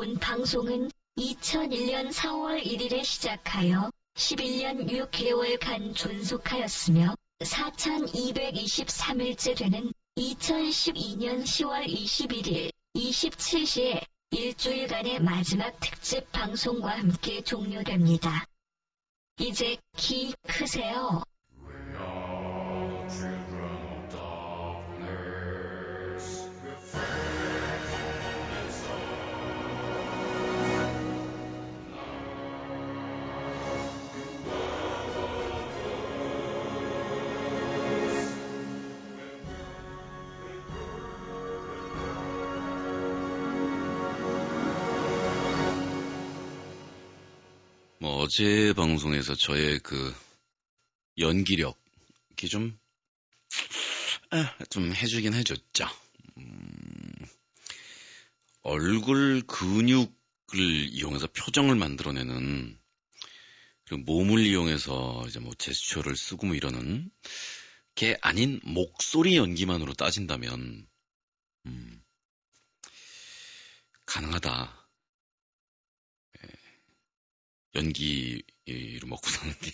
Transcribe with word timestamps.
본 0.00 0.16
방송은 0.16 0.88
2001년 1.18 2.10
4월 2.10 2.64
1일에 2.64 3.04
시작하여 3.04 3.90
11년 4.14 4.88
6개월간 4.88 5.94
존속하였으며 5.94 7.14
4223일째 7.40 9.58
되는 9.58 9.92
2012년 10.16 11.42
10월 11.42 11.86
21일 11.86 12.72
27시에 12.96 14.02
일주일간의 14.30 15.20
마지막 15.20 15.78
특집 15.80 16.32
방송과 16.32 16.96
함께 16.96 17.42
종료됩니다. 17.42 18.46
이제 19.38 19.76
키 19.98 20.32
크세요. 20.48 21.22
어제 48.32 48.72
방송에서 48.74 49.34
저의 49.34 49.80
그 49.80 50.14
연기력이 51.18 52.48
좀, 52.48 52.78
아, 54.30 54.56
좀 54.70 54.94
해주긴 54.94 55.34
해줬죠. 55.34 55.84
음, 56.38 57.12
얼굴 58.62 59.42
근육을 59.48 60.60
이용해서 60.92 61.26
표정을 61.26 61.74
만들어내는 61.74 62.78
그리고 63.86 64.04
몸을 64.04 64.46
이용해서 64.46 65.24
이제 65.26 65.40
뭐 65.40 65.52
제스처를 65.58 66.16
쓰고 66.16 66.46
뭐 66.46 66.54
이러는 66.54 67.10
게 67.96 68.16
아닌 68.22 68.60
목소리 68.62 69.38
연기만으로 69.38 69.94
따진다면 69.94 70.86
음, 71.66 72.04
가능하다. 74.06 74.79
연기로 77.74 79.06
먹고 79.06 79.28
사는 79.28 79.54
게. 79.60 79.72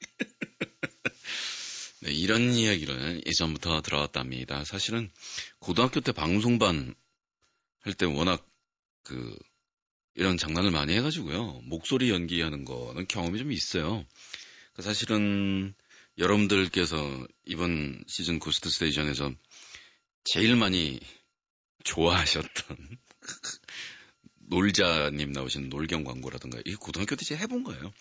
네, 2.02 2.12
이런 2.12 2.52
이야기를 2.52 3.22
예전부터 3.26 3.80
들어왔답니다. 3.82 4.64
사실은 4.64 5.10
고등학교 5.58 6.00
때 6.00 6.12
방송반 6.12 6.94
할 7.80 7.94
때 7.94 8.06
워낙 8.06 8.46
그 9.02 9.36
이런 10.14 10.36
장난을 10.36 10.70
많이 10.70 10.94
해가지고요. 10.94 11.60
목소리 11.64 12.10
연기하는 12.10 12.64
거는 12.64 13.06
경험이 13.08 13.38
좀 13.38 13.52
있어요. 13.52 14.04
그러니까 14.72 14.82
사실은 14.82 15.74
여러분들께서 16.18 17.26
이번 17.44 18.02
시즌 18.06 18.38
고스트 18.38 18.70
스테이션에서 18.70 19.32
제일 20.24 20.56
많이 20.56 21.00
좋아하셨던 21.84 22.98
놀자님 24.54 25.32
나오신 25.32 25.68
놀경 25.68 26.04
광고라든가 26.04 26.60
이 26.64 26.74
고등학교 26.76 27.16
때 27.16 27.24
제가 27.24 27.40
해본 27.40 27.64
거예요. 27.64 27.92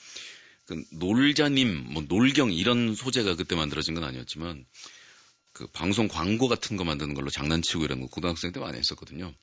그 0.66 0.84
놀자님, 0.92 1.94
뭐 1.94 2.04
놀경 2.08 2.54
이런 2.54 2.96
소재가 2.96 3.36
그때 3.36 3.56
만들어진 3.56 3.96
건 3.96 4.04
아니었지만 4.04 4.66
그 5.52 5.68
방송 5.68 6.08
광고 6.08 6.48
같은 6.48 6.78
거 6.78 6.84
만드는 6.84 7.16
걸로 7.16 7.30
장난치고 7.30 7.84
이런 7.84 8.02
거 8.02 8.08
고등학생 8.08 8.52
때 8.52 8.60
많이 8.60 8.78
했었거든요. 8.78 9.34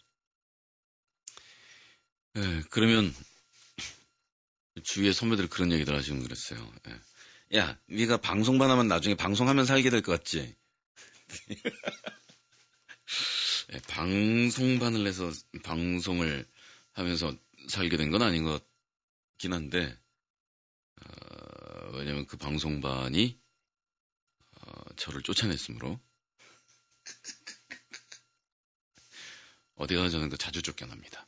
예, 2.36 2.62
그러면 2.70 3.12
주위에 4.84 5.12
선배들 5.12 5.48
그런 5.48 5.72
얘기들 5.72 5.94
하시는 5.94 6.22
그랬어요. 6.22 6.72
예. 6.88 7.58
야, 7.58 7.76
네가 7.86 8.18
방송반 8.18 8.70
하면 8.70 8.86
나중에 8.86 9.16
방송하면 9.16 9.66
살게 9.66 9.90
될 9.90 10.02
것 10.02 10.12
같지? 10.12 10.54
예, 13.72 13.78
방송반을 13.88 15.06
해서 15.06 15.30
방송을 15.64 16.46
하면서 16.92 17.34
살게 17.68 17.96
된 17.96 18.10
건 18.10 18.22
아닌 18.22 18.44
것 18.44 18.62
같긴 19.38 19.52
한데, 19.52 19.98
어, 21.00 21.90
왜냐면 21.94 22.26
그 22.26 22.36
방송반이, 22.36 23.38
어, 24.60 24.94
저를 24.96 25.22
쫓아냈으므로, 25.22 26.00
어디 29.76 29.96
가나 29.96 30.10
저는 30.10 30.28
그 30.28 30.36
자주 30.36 30.62
쫓겨납니다. 30.62 31.26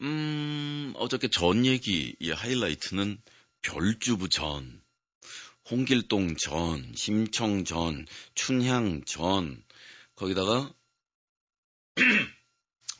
음, 0.00 0.92
어저께 0.96 1.28
전 1.28 1.64
얘기, 1.66 2.16
이 2.18 2.30
하이라이트는 2.30 3.22
별주부 3.62 4.28
전, 4.28 4.82
홍길동 5.70 6.36
전, 6.36 6.92
심청 6.94 7.64
전, 7.64 8.06
춘향 8.34 9.04
전, 9.04 9.64
거기다가, 10.16 10.74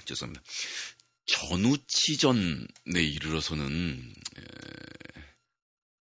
죄송합니다. 0.04 0.44
전우치전에 1.26 3.02
이르러서는 3.02 4.14
에, 4.38 4.42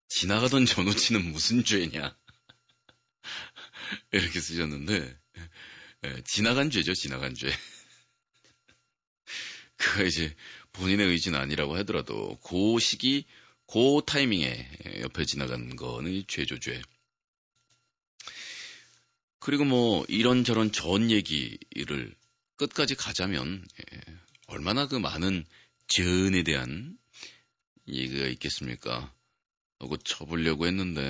지나가던 0.08 0.66
전우치는 0.66 1.32
무슨 1.32 1.64
죄냐? 1.64 2.16
이렇게 4.12 4.40
쓰셨는데 4.40 5.18
에, 6.04 6.22
지나간 6.24 6.70
죄죠 6.70 6.94
지나간 6.94 7.34
죄. 7.34 7.48
그가 9.76 10.04
이제 10.04 10.34
본인의 10.72 11.06
의지는 11.08 11.38
아니라고 11.38 11.76
하더라도 11.78 12.38
그 12.42 12.78
시기 12.80 13.26
그 13.66 14.00
타이밍에 14.06 14.70
옆에 15.00 15.24
지나간 15.24 15.76
거는 15.76 16.24
죄죠 16.26 16.58
죄. 16.58 16.80
그리고 19.40 19.64
뭐 19.64 20.04
이런저런 20.08 20.72
전 20.72 21.10
얘기를 21.10 22.14
끝까지 22.58 22.94
가자면 22.94 23.66
예, 23.80 24.00
얼마나 24.48 24.86
그 24.86 24.96
많은 24.96 25.46
전에 25.86 26.42
대한 26.42 26.98
얘기가 27.88 28.26
있겠습니까? 28.26 29.14
하고 29.78 29.96
쳐보려고 29.96 30.66
했는데 30.66 31.02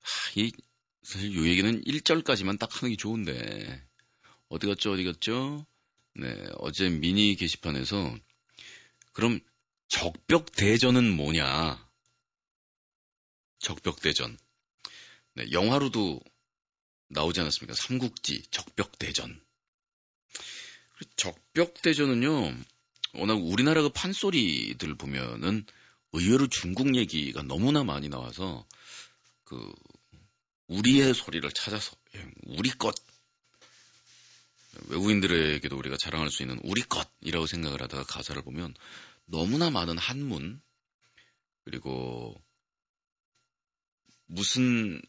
하, 0.00 0.32
이 0.36 0.50
사실 1.02 1.34
요 1.36 1.46
얘기는 1.46 1.82
1절까지만 1.82 2.58
딱 2.58 2.74
하는 2.74 2.90
게 2.92 2.96
좋은데 2.96 3.84
어디 4.48 4.66
갔죠 4.66 4.92
어디 4.92 5.04
갔죠? 5.04 5.66
네 6.14 6.46
어제 6.54 6.88
미니 6.88 7.36
게시판에서 7.36 8.16
그럼 9.12 9.40
적벽 9.88 10.52
대전은 10.52 11.10
뭐냐? 11.10 11.86
적벽 13.58 14.00
대전. 14.00 14.36
네, 15.34 15.50
영화로도 15.52 16.20
나오지 17.08 17.40
않았습니까? 17.40 17.74
삼국지 17.74 18.42
적벽 18.50 18.98
대전. 18.98 19.40
적벽대전은요, 21.16 22.56
워낙 23.14 23.34
우리나라 23.34 23.82
그 23.82 23.88
판소리들 23.90 24.96
보면은 24.96 25.64
의외로 26.12 26.46
중국 26.46 26.96
얘기가 26.96 27.42
너무나 27.42 27.84
많이 27.84 28.08
나와서 28.08 28.66
그 29.44 29.72
우리의 30.68 31.14
소리를 31.14 31.48
찾아서 31.52 31.96
예, 32.16 32.26
우리 32.46 32.70
것 32.70 32.94
외국인들에게도 34.88 35.76
우리가 35.76 35.96
자랑할 35.96 36.30
수 36.30 36.42
있는 36.42 36.58
우리 36.64 36.82
것이라고 36.82 37.46
생각을 37.46 37.82
하다가 37.82 38.04
가사를 38.04 38.40
보면 38.42 38.74
너무나 39.26 39.70
많은 39.70 39.98
한문 39.98 40.60
그리고 41.64 42.34
무슨 44.26 45.00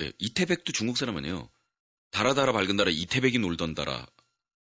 예, 0.00 0.12
이태백도 0.18 0.72
중국 0.72 0.98
사람 0.98 1.16
아니에요. 1.16 1.48
달아달아 2.10 2.52
밝은 2.52 2.76
달아 2.76 2.90
이태백이 2.90 3.38
놀던 3.38 3.74
달아 3.74 4.06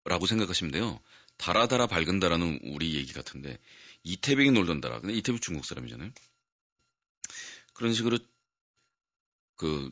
라고 0.05 0.27
생각하시면 0.27 0.73
돼요. 0.73 1.01
달아달아 1.37 1.87
밝은다라는 1.87 2.61
우리 2.65 2.95
얘기 2.95 3.13
같은데 3.13 3.59
이태백이 4.05 4.51
놀던다라. 4.51 5.01
근데 5.01 5.15
이태백 5.15 5.41
중국 5.41 5.65
사람이잖아요. 5.65 6.11
그런 7.75 7.95
식으로 7.95 8.19
그 9.57 9.91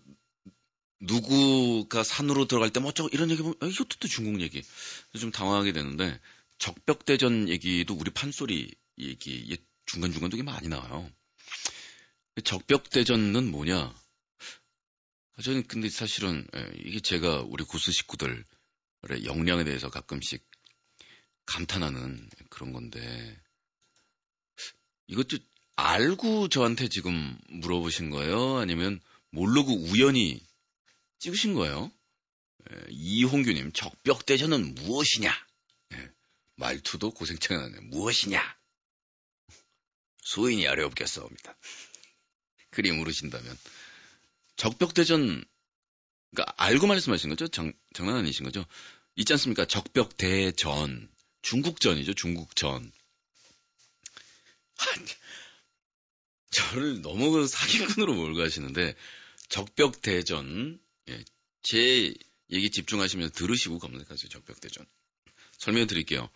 누구가 1.01 2.03
산으로 2.03 2.47
들어갈 2.47 2.71
때뭐 2.71 2.91
어쩌고 2.91 3.09
이런 3.13 3.31
얘기 3.31 3.43
보면 3.43 3.57
아, 3.61 3.67
이것도 3.67 3.97
또 4.01 4.09
중국 4.09 4.41
얘기. 4.41 4.63
좀 5.19 5.31
당황하게 5.31 5.73
되는데 5.73 6.21
적벽대전 6.59 7.49
얘기도 7.49 7.95
우리 7.95 8.11
판소리 8.11 8.75
얘기 8.99 9.57
중간중간 9.87 10.31
되게 10.31 10.43
많이 10.43 10.69
나와요. 10.69 11.11
적벽대전은 12.45 13.51
뭐냐? 13.51 13.95
저는 15.43 15.67
근데 15.67 15.89
사실은 15.89 16.47
예, 16.55 16.71
이게 16.85 17.01
제가 17.01 17.43
우리 17.43 17.65
구스 17.65 17.93
식구들 17.93 18.45
역량에 19.25 19.65
대해서 19.65 19.91
가끔씩 19.91 20.45
감탄하는 21.47 22.29
그런 22.49 22.73
건데 22.73 23.41
이것도 25.07 25.39
알고 25.77 26.49
저한테 26.49 26.89
지금 26.89 27.39
물어보신 27.49 28.11
거예요? 28.11 28.59
아니면 28.59 29.01
모르고 29.31 29.73
우연히 29.73 30.45
찍으신 31.19 31.55
거예요? 31.55 31.91
예, 32.71 32.87
이홍규님 32.91 33.73
적벽대전은 33.73 34.75
무엇이냐? 34.75 35.47
예, 35.95 36.11
말투도 36.57 37.13
고생창이 37.13 37.61
나네요. 37.61 37.81
무엇이냐? 37.83 38.41
소인이 40.23 40.67
어렵겠사옵니다. 40.67 41.57
그리 42.71 42.93
물으신다면. 42.93 43.59
적벽대전, 44.57 45.45
그러니까 46.33 46.55
알고 46.57 46.87
말씀하신 46.87 47.31
거죠? 47.31 47.49
장, 47.49 47.73
장난 47.95 48.17
아니신 48.17 48.45
거죠? 48.45 48.65
있지 49.17 49.33
않습니까? 49.33 49.65
적벽 49.65 50.17
대전. 50.17 51.09
중국전이죠, 51.43 52.15
중국전. 52.15 52.93
저를 56.51 57.01
너무 57.03 57.31
그 57.31 57.47
사기꾼으로 57.47 58.15
몰고 58.15 58.43
하시는데, 58.43 58.95
적벽 59.49 60.03
대전, 60.03 60.81
예, 61.09 61.25
제 61.63 62.13
얘기 62.51 62.71
집중하시면서 62.71 63.35
들으시고 63.35 63.79
검색하세요, 63.79 64.29
적벽 64.29 64.61
대전. 64.61 64.87
설명해 65.59 65.87
드릴게요. 65.87 66.29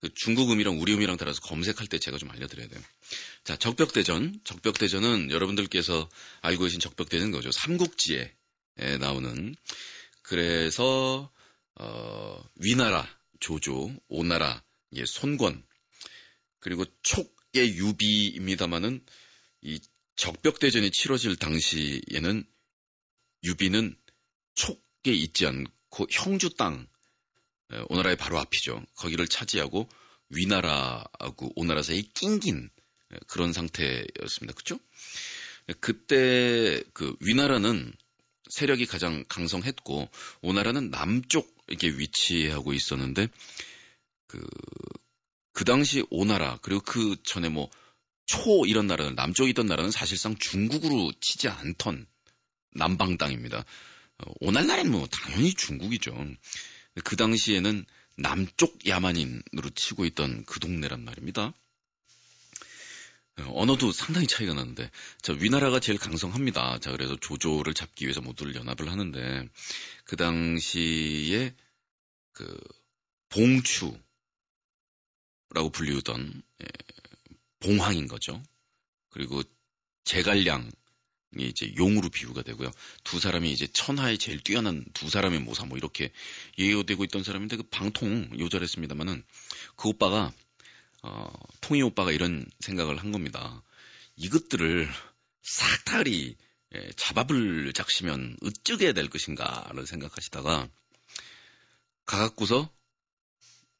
그 0.00 0.12
중국 0.14 0.50
음이랑 0.50 0.80
우리 0.80 0.94
음이랑 0.94 1.16
따라서 1.16 1.40
검색할 1.40 1.86
때 1.86 1.98
제가 1.98 2.18
좀 2.18 2.30
알려드려야 2.30 2.68
돼요. 2.68 2.82
자, 3.44 3.56
적벽대전. 3.56 4.40
적벽대전은 4.44 5.30
여러분들께서 5.30 6.08
알고 6.40 6.64
계신 6.64 6.80
적벽대전 6.80 7.30
거죠. 7.30 7.52
삼국지에 7.52 8.34
나오는. 8.76 9.54
그래서, 10.22 11.32
어, 11.74 12.42
위나라, 12.56 13.08
조조, 13.40 13.94
오나라, 14.08 14.62
예, 14.94 15.04
손권, 15.04 15.64
그리고 16.60 16.84
촉의 17.02 17.76
유비입니다만은 17.76 19.04
이 19.62 19.80
적벽대전이 20.16 20.90
치러질 20.90 21.36
당시에는 21.36 22.44
유비는 23.44 23.96
촉에 24.54 25.12
있지 25.12 25.46
않고 25.46 26.06
형주 26.10 26.54
땅, 26.54 26.86
오나라의 27.88 28.16
바로 28.16 28.38
앞이죠. 28.38 28.84
거기를 28.96 29.26
차지하고 29.26 29.88
위나라하고 30.28 31.52
오나라 31.56 31.82
사이에 31.82 32.02
낑긴 32.14 32.70
그런 33.26 33.52
상태였습니다. 33.52 34.54
그죠? 34.54 34.78
그때 35.80 36.82
그 36.92 37.16
위나라는 37.20 37.92
세력이 38.52 38.86
가장 38.86 39.24
강성했고 39.28 40.08
오나라는 40.42 40.90
남쪽 40.90 41.56
이렇게 41.68 41.88
위치하고 41.88 42.72
있었는데 42.72 43.28
그, 44.26 44.46
그 45.52 45.64
당시 45.64 46.04
오나라 46.10 46.58
그리고 46.62 46.80
그 46.80 47.16
전에 47.24 47.48
뭐 47.48 47.70
초 48.26 48.64
이런 48.66 48.86
나라는 48.86 49.14
남쪽에 49.14 49.50
있던 49.50 49.66
나라는 49.66 49.90
사실상 49.90 50.36
중국으로 50.36 51.12
치지 51.20 51.48
않던 51.48 52.06
남방 52.74 53.18
땅입니다. 53.18 53.64
오날날에는 54.40 54.90
뭐 54.90 55.06
당연히 55.08 55.52
중국이죠. 55.52 56.16
그 57.04 57.16
당시에는 57.16 57.84
남쪽 58.16 58.86
야만인으로 58.86 59.70
치고 59.74 60.04
있던 60.06 60.44
그 60.46 60.60
동네란 60.60 61.04
말입니다. 61.04 61.52
언어도 63.38 63.92
상당히 63.92 64.26
차이가 64.26 64.52
나는데, 64.54 64.90
자, 65.22 65.32
위나라가 65.32 65.80
제일 65.80 65.98
강성합니다. 65.98 66.78
자, 66.78 66.92
그래서 66.92 67.16
조조를 67.16 67.72
잡기 67.74 68.04
위해서 68.04 68.20
모두를 68.20 68.54
연합을 68.54 68.90
하는데, 68.90 69.48
그 70.04 70.16
당시에, 70.16 71.54
그, 72.32 72.58
봉추라고 73.30 74.00
불리우던, 75.72 76.42
예, 76.62 76.66
봉황인 77.60 78.08
거죠. 78.08 78.42
그리고 79.08 79.42
제갈량, 80.04 80.70
이 81.38 81.46
이제 81.46 81.72
용으로 81.78 82.10
비유가 82.10 82.42
되고요. 82.42 82.70
두 83.04 83.18
사람이 83.18 83.50
이제 83.50 83.66
천하에 83.66 84.18
제일 84.18 84.40
뛰어난 84.40 84.84
두 84.92 85.08
사람의 85.08 85.40
모사 85.40 85.64
뭐 85.64 85.78
이렇게 85.78 86.12
예요되고 86.58 87.04
있던 87.04 87.22
사람인데 87.22 87.56
그 87.56 87.62
방통 87.62 88.38
요절했습니다만은 88.38 89.24
그 89.76 89.88
오빠가 89.88 90.30
어, 91.02 91.32
통이 91.60 91.82
오빠가 91.82 92.12
이런 92.12 92.46
생각을 92.60 92.98
한 92.98 93.12
겁니다. 93.12 93.62
이것들을 94.16 94.88
싹다리 95.42 96.36
예, 96.74 96.90
잡아을 96.96 97.72
작시면 97.74 98.36
어쩌게 98.42 98.92
될 98.92 99.10
것인가를 99.10 99.86
생각하시다가 99.86 100.68
가갖고서 102.06 102.70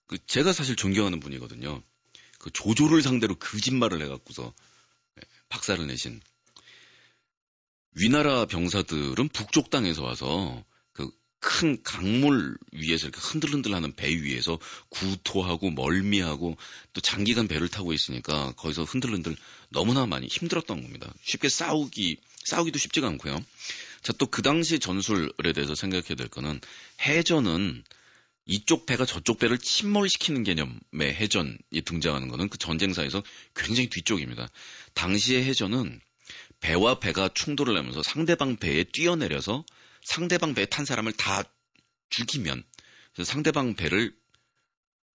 그 0.06 0.18
제가 0.26 0.52
사실 0.52 0.76
존경하는 0.76 1.20
분이거든요. 1.20 1.82
그 2.38 2.50
조조를 2.50 3.02
상대로 3.02 3.34
거짓말을 3.36 4.02
해갖고서 4.02 4.52
예, 5.18 5.22
박살을 5.48 5.86
내신 5.86 6.20
위나라 7.92 8.46
병사들은 8.46 9.28
북쪽 9.28 9.70
땅에서 9.70 10.02
와서 10.02 10.64
그 10.64 10.71
큰 11.42 11.82
강물 11.82 12.56
위에서 12.70 13.08
이렇게 13.08 13.20
흔들흔들하는 13.20 13.94
배 13.96 14.08
위에서 14.08 14.60
구토하고 14.90 15.70
멀미하고 15.72 16.56
또 16.92 17.00
장기간 17.00 17.48
배를 17.48 17.68
타고 17.68 17.92
있으니까 17.92 18.52
거기서 18.52 18.84
흔들흔들 18.84 19.36
너무나 19.68 20.06
많이 20.06 20.28
힘들었던 20.28 20.80
겁니다. 20.80 21.12
쉽게 21.22 21.48
싸우기 21.48 22.18
싸우기도 22.44 22.78
쉽지가 22.78 23.08
않고요. 23.08 23.44
자 24.02 24.12
또 24.14 24.26
그 24.26 24.42
당시 24.42 24.78
전술에 24.78 25.52
대해서 25.52 25.74
생각해야 25.74 26.14
될 26.16 26.28
거는 26.28 26.60
해전은 27.02 27.82
이쪽 28.46 28.86
배가 28.86 29.04
저쪽 29.04 29.38
배를 29.38 29.58
침몰시키는 29.58 30.44
개념의 30.44 31.14
해전이 31.14 31.82
등장하는 31.84 32.28
것은 32.28 32.48
그 32.48 32.58
전쟁사에서 32.58 33.22
굉장히 33.54 33.88
뒤쪽입니다. 33.88 34.48
당시의 34.94 35.44
해전은 35.44 36.00
배와 36.60 37.00
배가 37.00 37.28
충돌을 37.34 37.76
하면서 37.76 38.02
상대방 38.02 38.56
배에 38.56 38.84
뛰어내려서 38.84 39.64
상대방 40.02 40.54
배에 40.54 40.66
탄 40.66 40.84
사람을 40.84 41.12
다 41.12 41.42
죽이면 42.10 42.64
상대방 43.24 43.74
배를 43.74 44.14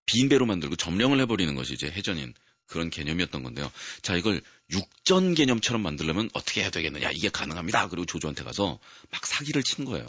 빈 0.07 0.29
배로 0.29 0.47
만들고 0.47 0.77
점령을 0.77 1.21
해버리는 1.21 1.55
것이 1.55 1.75
이제 1.75 1.91
해전인 1.91 2.35
그런 2.67 2.91
개념이었던 2.91 3.43
건데요. 3.43 3.71
자, 4.03 4.17
이걸 4.17 4.43
육전 4.71 5.35
개념처럼 5.35 5.83
만들려면 5.83 6.31
어떻게 6.33 6.63
해야 6.63 6.71
되겠느냐. 6.71 7.11
이게 7.11 7.29
가능합니다. 7.29 7.89
그리고 7.89 8.07
조조한테 8.07 8.43
가서 8.45 8.79
막 9.11 9.27
사기를 9.27 9.63
친 9.63 9.85
거예요. 9.85 10.07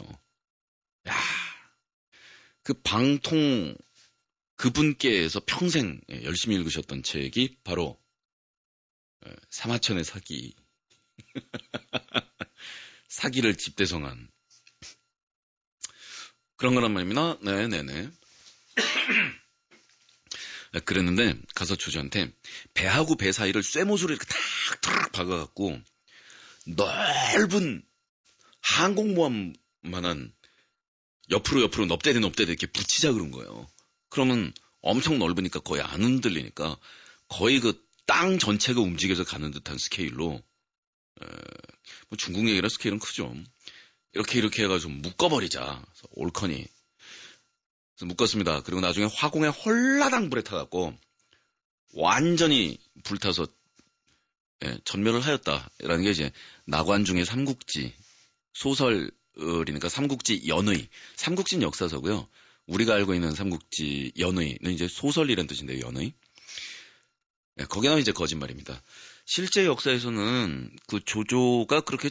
야, 1.08 1.14
그 2.62 2.74
방통 2.74 3.76
그분께서 4.56 5.40
평생 5.44 6.00
열심히 6.22 6.56
읽으셨던 6.56 7.02
책이 7.02 7.58
바로 7.62 8.00
사마천의 9.50 10.04
사기 10.04 10.54
사기를 13.08 13.56
집대성한 13.56 14.28
그런 16.56 16.74
거란 16.74 16.92
말입니다. 16.92 17.38
네네네. 17.42 18.10
그랬는데 20.84 21.34
가서 21.54 21.74
조조한테 21.74 22.32
배하고 22.74 23.16
배 23.16 23.32
사이를 23.32 23.62
쇠못으로 23.62 24.14
이렇게 24.14 24.26
탁탁 24.82 25.12
박아갖고 25.12 25.80
넓은 26.66 27.82
항공모함만한 28.60 30.34
옆으로 31.30 31.62
옆으로 31.62 31.86
넙대대 31.86 32.20
넙대대 32.20 32.50
이렇게 32.50 32.66
붙이자 32.66 33.12
그런 33.12 33.30
거예요. 33.30 33.66
그러면 34.10 34.52
엄청 34.82 35.18
넓으니까 35.18 35.60
거의 35.60 35.80
안 35.82 36.02
흔들리니까 36.02 36.76
거의 37.28 37.60
그 37.60 37.86
땅 38.06 38.38
전체가 38.38 38.80
움직여서 38.80 39.24
가는 39.24 39.50
듯한 39.50 39.78
스케일로 39.78 40.40
뭐 42.08 42.16
중국 42.16 42.48
얘기라 42.48 42.68
스케일은 42.68 43.00
크죠. 43.00 43.34
이렇게 44.16 44.38
이렇게 44.38 44.64
해가지고 44.64 44.92
묶어버리자. 44.92 45.84
올커니. 46.12 46.66
묶었습니다. 48.00 48.62
그리고 48.62 48.80
나중에 48.80 49.06
화공에 49.12 49.48
홀라당 49.48 50.30
불에 50.30 50.42
타갖고 50.42 50.94
완전히 51.92 52.78
불타서 53.04 53.46
예, 54.64 54.78
전멸을 54.84 55.20
하였다라는 55.20 56.04
게 56.04 56.10
이제 56.10 56.32
나관중의 56.64 57.26
삼국지 57.26 57.94
소설이니까 58.54 59.90
삼국지 59.90 60.48
연의 60.48 60.88
삼국지 61.16 61.60
역사서고요. 61.60 62.26
우리가 62.66 62.94
알고 62.94 63.12
있는 63.12 63.34
삼국지 63.34 64.12
연의는 64.18 64.72
이제 64.72 64.88
소설이라는 64.88 65.46
뜻인데요. 65.46 65.86
연의. 65.86 66.14
예, 67.60 67.64
거기나 67.64 67.98
이제 67.98 68.12
거짓말입니다. 68.12 68.82
실제 69.26 69.66
역사에서는 69.66 70.74
그 70.86 71.04
조조가 71.04 71.82
그렇게 71.82 72.10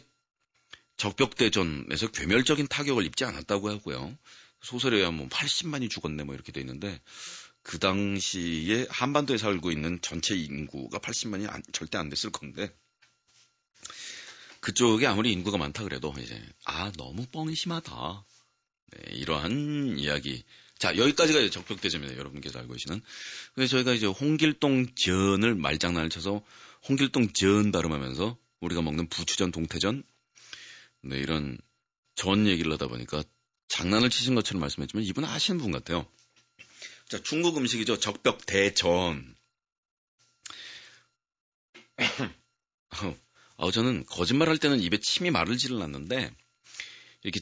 적벽대전에서 0.96 2.08
괴멸적인 2.08 2.68
타격을 2.68 3.04
입지 3.04 3.24
않았다고 3.24 3.70
하고요. 3.70 4.16
소설에 4.62 4.98
의하면 4.98 5.18
뭐 5.18 5.28
80만이 5.28 5.90
죽었네 5.90 6.24
뭐 6.24 6.34
이렇게 6.34 6.52
돼 6.52 6.60
있는데 6.60 7.00
그 7.62 7.78
당시에 7.78 8.86
한반도에 8.90 9.38
살고 9.38 9.70
있는 9.70 10.00
전체 10.00 10.36
인구가 10.36 10.98
80만이 10.98 11.48
안, 11.50 11.62
절대 11.72 11.98
안 11.98 12.08
됐을 12.08 12.30
건데 12.30 12.74
그쪽에 14.60 15.06
아무리 15.06 15.32
인구가 15.32 15.58
많다 15.58 15.84
그래도 15.84 16.14
이제 16.18 16.42
아 16.64 16.90
너무 16.92 17.26
뻥이 17.26 17.54
심하다 17.54 18.24
네, 18.92 19.16
이러한 19.16 19.98
이야기 19.98 20.44
자, 20.78 20.94
여기까지가 20.96 21.40
이제 21.40 21.50
적벽대전입니다. 21.50 22.18
여러분께서 22.18 22.58
알고 22.58 22.74
계시는. 22.74 23.00
그래서 23.54 23.70
저희가 23.70 23.94
이제 23.94 24.06
홍길동 24.06 24.94
전을 24.94 25.54
말장난을 25.54 26.10
쳐서 26.10 26.44
홍길동 26.88 27.32
전 27.32 27.72
발음하면서 27.72 28.36
우리가 28.60 28.82
먹는 28.82 29.08
부추전, 29.08 29.52
동태전, 29.52 30.02
네, 31.08 31.18
이런 31.18 31.58
전 32.14 32.46
얘기를 32.46 32.72
하다 32.72 32.88
보니까 32.88 33.22
장난을 33.68 34.10
치신 34.10 34.34
것처럼 34.34 34.60
말씀했지만 34.60 35.04
이분은 35.04 35.28
아시는 35.28 35.60
분 35.60 35.72
같아요. 35.72 36.06
자, 37.08 37.22
중국 37.22 37.56
음식이죠. 37.56 38.00
적벽 38.00 38.46
대전. 38.46 39.36
어, 43.56 43.70
저는 43.70 44.04
거짓말 44.06 44.48
할 44.48 44.58
때는 44.58 44.80
입에 44.80 44.98
침이 44.98 45.30
마르지를 45.30 45.80
않는데, 45.82 46.34
이렇게 47.22 47.40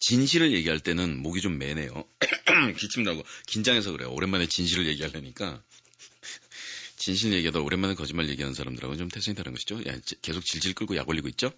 진실을 0.00 0.52
얘기할 0.52 0.80
때는 0.80 1.16
목이 1.22 1.40
좀 1.40 1.56
매네요. 1.58 2.06
기침 2.78 3.04
나고, 3.04 3.24
긴장해서 3.46 3.92
그래요. 3.92 4.10
오랜만에 4.12 4.46
진실을 4.46 4.86
얘기하려니까. 4.86 5.62
진실 6.96 7.32
얘기하다 7.32 7.60
오랜만에 7.60 7.94
거짓말 7.94 8.28
얘기하는 8.28 8.54
사람들하고는 8.54 8.98
좀 8.98 9.08
태생이 9.08 9.34
다른 9.34 9.52
것이죠. 9.52 9.80
야, 9.86 9.98
계속 10.22 10.44
질질 10.44 10.74
끌고 10.74 10.96
약 10.96 11.08
올리고 11.08 11.28
있죠? 11.28 11.52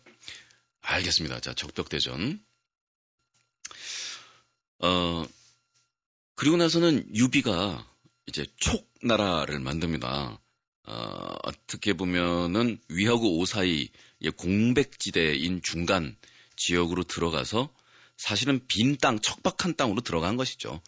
알겠습니다. 0.88 1.40
자, 1.40 1.52
적벽대전. 1.52 2.42
어, 4.78 5.26
그리고 6.34 6.56
나서는 6.56 7.14
유비가 7.14 7.86
이제 8.26 8.46
촉나라를 8.56 9.60
만듭니다. 9.60 10.40
어, 10.84 11.34
어떻게 11.42 11.92
보면은 11.92 12.80
위하고 12.88 13.38
오 13.38 13.44
사이 13.44 13.90
공백지대인 14.36 15.60
중간 15.62 16.16
지역으로 16.56 17.04
들어가서 17.04 17.72
사실은 18.16 18.66
빈 18.66 18.96
땅, 18.96 19.20
척박한 19.20 19.76
땅으로 19.76 20.00
들어간 20.00 20.36
것이죠. 20.36 20.80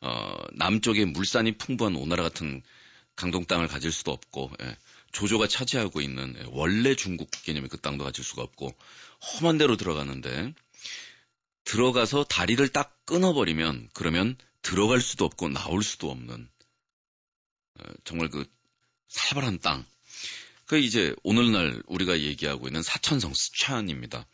어, 0.00 0.36
남쪽에 0.54 1.04
물산이 1.04 1.58
풍부한 1.58 1.94
오나라 1.94 2.24
같은 2.24 2.62
강동 3.14 3.44
땅을 3.44 3.68
가질 3.68 3.92
수도 3.92 4.10
없고, 4.10 4.50
예, 4.62 4.76
조조가 5.14 5.46
차지하고 5.46 6.00
있는 6.00 6.34
예, 6.38 6.44
원래 6.48 6.94
중국 6.94 7.30
개념의 7.30 7.70
그 7.70 7.80
땅도 7.80 8.04
가질 8.04 8.22
수가 8.24 8.42
없고, 8.42 8.76
험한 9.40 9.56
데로 9.56 9.76
들어가는데, 9.76 10.52
들어가서 11.64 12.24
다리를 12.24 12.68
딱 12.68 12.98
끊어버리면, 13.06 13.88
그러면 13.94 14.36
들어갈 14.60 15.00
수도 15.00 15.24
없고 15.24 15.48
나올 15.48 15.82
수도 15.82 16.10
없는, 16.10 16.48
어, 17.78 17.84
정말 18.04 18.28
그 18.28 18.44
살벌한 19.08 19.60
땅. 19.60 19.86
그 20.66 20.78
이제 20.78 21.14
오늘날 21.22 21.82
우리가 21.86 22.18
얘기하고 22.20 22.66
있는 22.66 22.82
사천성 22.82 23.34
스촨입니다. 23.34 24.26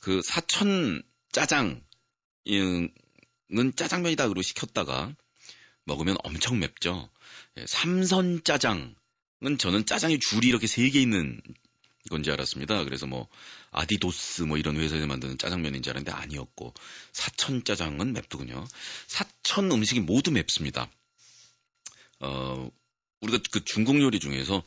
그 0.00 0.20
사천 0.22 1.02
짜장은 1.30 1.80
짜장면이다 3.76 4.24
그러고 4.28 4.42
시켰다가 4.42 5.14
먹으면 5.84 6.16
엄청 6.24 6.58
맵죠. 6.58 7.08
예, 7.58 7.66
삼선 7.66 8.42
짜장은 8.44 8.96
저는 9.58 9.86
짜장이 9.86 10.18
줄이 10.18 10.48
이렇게 10.48 10.66
세 10.66 10.88
개 10.90 11.00
있는 11.00 11.40
건지 12.10 12.30
알았습니다. 12.30 12.84
그래서 12.84 13.06
뭐 13.06 13.28
아디도스 13.70 14.42
뭐 14.42 14.58
이런 14.58 14.76
회사에서 14.76 15.06
만드는 15.06 15.38
짜장면인 15.38 15.82
줄 15.82 15.92
알았는데 15.92 16.12
아니었고 16.12 16.74
사천 17.12 17.64
짜장은 17.64 18.12
맵더군요. 18.12 18.66
사천 19.06 19.72
음식이 19.72 20.00
모두 20.00 20.30
맵습니다. 20.30 20.90
어, 22.20 22.70
우리가 23.20 23.38
그 23.50 23.64
중국 23.64 24.00
요리 24.00 24.20
중에서 24.20 24.62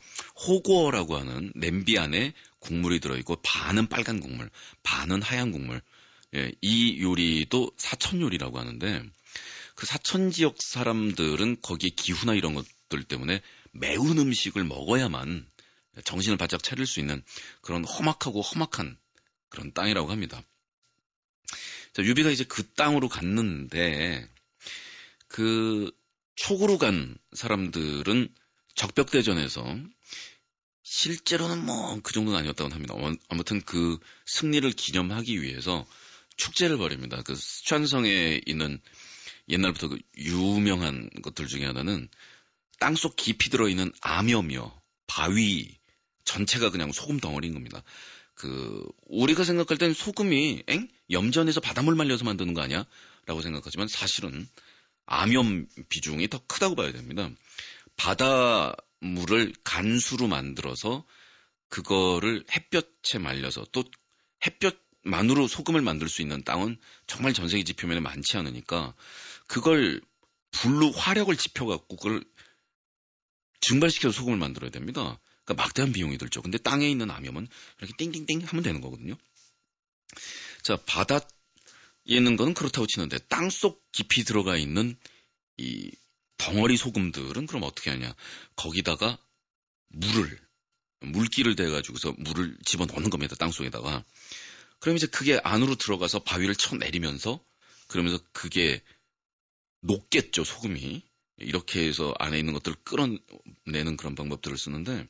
호구어라고 0.46 1.16
하는 1.16 1.52
냄비 1.54 1.98
안에 1.98 2.34
국물이 2.58 2.98
들어있고 2.98 3.36
반은 3.42 3.88
빨간 3.88 4.20
국물, 4.20 4.50
반은 4.82 5.22
하얀 5.22 5.52
국물. 5.52 5.80
예, 6.34 6.52
이 6.60 7.00
요리도 7.00 7.70
사천 7.78 8.20
요리라고 8.20 8.58
하는데 8.58 9.02
그 9.76 9.86
사천 9.86 10.30
지역 10.32 10.60
사람들은 10.60 11.62
거기에 11.62 11.90
기후나 11.90 12.34
이런 12.34 12.54
것들 12.54 13.04
때문에 13.04 13.40
매운 13.80 14.18
음식을 14.18 14.64
먹어야만 14.64 15.46
정신을 16.04 16.36
바짝 16.36 16.62
차릴 16.62 16.86
수 16.86 17.00
있는 17.00 17.22
그런 17.60 17.84
험악하고 17.84 18.40
험악한 18.40 18.96
그런 19.48 19.72
땅이라고 19.72 20.10
합니다. 20.10 20.42
자, 21.92 22.02
유비가 22.02 22.30
이제 22.30 22.44
그 22.44 22.66
땅으로 22.74 23.08
갔는데 23.08 24.28
그 25.26 25.90
촉으로 26.36 26.78
간 26.78 27.16
사람들은 27.32 28.32
적벽대전에서 28.74 29.64
실제로는 30.82 31.66
뭐 31.66 32.00
그 32.00 32.12
정도는 32.12 32.38
아니었다고 32.38 32.72
합니다. 32.72 32.94
아무튼 33.28 33.60
그 33.62 33.98
승리를 34.26 34.70
기념하기 34.72 35.42
위해서 35.42 35.86
축제를 36.36 36.78
벌입니다. 36.78 37.22
그 37.22 37.34
수천성에 37.34 38.40
있는 38.46 38.80
옛날부터 39.48 39.88
그 39.88 39.98
유명한 40.16 41.10
것들 41.22 41.46
중에 41.46 41.64
하나는 41.66 42.08
땅속 42.80 43.16
깊이 43.16 43.50
들어있는 43.50 43.92
암염이요. 44.00 44.72
바위 45.06 45.76
전체가 46.24 46.70
그냥 46.70 46.92
소금 46.92 47.18
덩어리인 47.20 47.54
겁니다. 47.54 47.82
그 48.34 48.86
우리가 49.06 49.44
생각할 49.44 49.78
땐 49.78 49.92
소금이 49.92 50.62
엥 50.68 50.88
염전에서 51.10 51.60
바닷물 51.60 51.96
말려서 51.96 52.24
만드는 52.24 52.54
거 52.54 52.60
아니야? 52.60 52.86
라고 53.26 53.42
생각하지만 53.42 53.88
사실은 53.88 54.48
암염 55.06 55.66
비중이 55.88 56.28
더 56.28 56.40
크다고 56.46 56.76
봐야 56.76 56.92
됩니다. 56.92 57.28
바닷물을 57.96 59.54
간수로 59.64 60.28
만들어서 60.28 61.04
그거를 61.68 62.44
햇볕에 62.52 63.18
말려서 63.18 63.66
또 63.72 63.84
햇볕만으로 64.46 65.48
소금을 65.48 65.82
만들 65.82 66.08
수 66.08 66.22
있는 66.22 66.44
땅은 66.44 66.78
정말 67.06 67.32
전 67.32 67.48
세계 67.48 67.64
지표면에 67.64 68.00
많지 68.00 68.36
않으니까 68.36 68.94
그걸 69.46 70.00
불로 70.50 70.90
화력을 70.90 71.34
지펴갖고 71.36 71.96
그걸 71.96 72.24
증발시켜서 73.60 74.12
소금을 74.12 74.38
만들어야 74.38 74.70
됩니다. 74.70 75.18
그러니까 75.44 75.62
막대한 75.62 75.92
비용이 75.92 76.18
들죠. 76.18 76.42
근데 76.42 76.58
땅에 76.58 76.88
있는 76.88 77.10
암염은 77.10 77.48
이렇게 77.78 77.94
띵띵띵 77.96 78.46
하면 78.46 78.62
되는 78.62 78.80
거거든요. 78.80 79.16
자, 80.62 80.76
바다에 80.86 81.20
있는 82.04 82.36
거는 82.36 82.54
그렇다고 82.54 82.86
치는데 82.86 83.18
땅 83.28 83.50
속 83.50 83.90
깊이 83.92 84.24
들어가 84.24 84.56
있는 84.56 84.96
이 85.56 85.90
덩어리 86.36 86.76
소금들은 86.76 87.46
그럼 87.46 87.62
어떻게 87.64 87.90
하냐. 87.90 88.14
거기다가 88.56 89.18
물을, 89.88 90.40
물기를 91.00 91.56
대가지고서 91.56 92.14
물을 92.18 92.56
집어 92.64 92.86
넣는 92.86 93.10
겁니다. 93.10 93.34
땅 93.36 93.50
속에다가. 93.50 94.04
그럼 94.78 94.96
이제 94.96 95.06
그게 95.06 95.40
안으로 95.42 95.74
들어가서 95.74 96.20
바위를 96.20 96.54
쳐내리면서 96.54 97.44
그러면서 97.88 98.18
그게 98.32 98.82
녹겠죠, 99.80 100.44
소금이. 100.44 101.02
이렇게 101.38 101.86
해서 101.86 102.14
안에 102.18 102.38
있는 102.38 102.52
것들을 102.52 102.76
끌어내는 102.84 103.96
그런 103.96 104.14
방법들을 104.14 104.56
쓰는데 104.58 105.06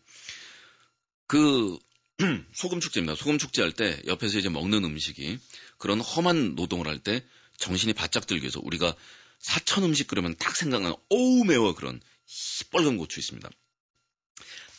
그 1.26 1.78
소금 2.54 2.80
축제입니다. 2.80 3.14
소금 3.14 3.38
축제 3.38 3.62
할 3.62 3.72
때 3.72 4.00
옆에서 4.06 4.38
이제 4.38 4.48
먹는 4.48 4.84
음식이 4.84 5.38
그런 5.78 6.00
험한 6.00 6.54
노동을 6.56 6.88
할 6.88 6.98
때 6.98 7.24
정신이 7.58 7.92
바짝 7.92 8.26
들기 8.26 8.42
위해서 8.42 8.60
우리가 8.62 8.94
사천 9.38 9.84
음식 9.84 10.06
그러면 10.08 10.34
딱 10.38 10.56
생각나는 10.56 10.96
오우 11.10 11.44
매워 11.44 11.74
그런 11.74 12.00
시뻘건 12.26 12.98
고추 12.98 13.20
있습니다. 13.20 13.48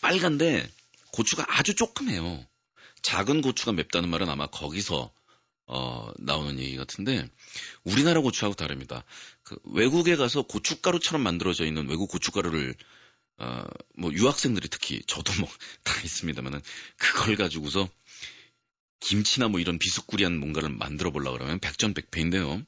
빨간데 0.01 0.69
고추가 1.11 1.45
아주 1.47 1.75
조금해요. 1.75 2.45
작은 3.01 3.41
고추가 3.41 3.71
맵다는 3.71 4.09
말은 4.09 4.29
아마 4.29 4.47
거기서 4.47 5.13
어, 5.71 6.11
나오는 6.17 6.57
얘기 6.59 6.75
같은데 6.77 7.29
우리나라 7.83 8.21
고추하고 8.21 8.55
다릅니다. 8.55 9.05
그 9.43 9.55
외국에 9.65 10.15
가서 10.15 10.41
고춧가루처럼 10.41 11.21
만들어져 11.21 11.65
있는 11.65 11.87
외국 11.87 12.09
고춧가루를 12.09 12.75
어, 13.37 13.63
뭐 13.95 14.11
유학생들이 14.11 14.67
특히 14.69 15.01
저도 15.05 15.31
뭐 15.39 15.47
다 15.83 15.93
있습니다만은 16.03 16.59
그걸 16.97 17.35
가지고서 17.35 17.87
김치나 18.99 19.47
뭐 19.47 19.59
이런 19.59 19.77
비스꾸리한 19.77 20.39
뭔가를 20.39 20.69
만들어 20.69 21.11
보려 21.11 21.31
그러면 21.31 21.59
백전백패인데요. 21.59 22.63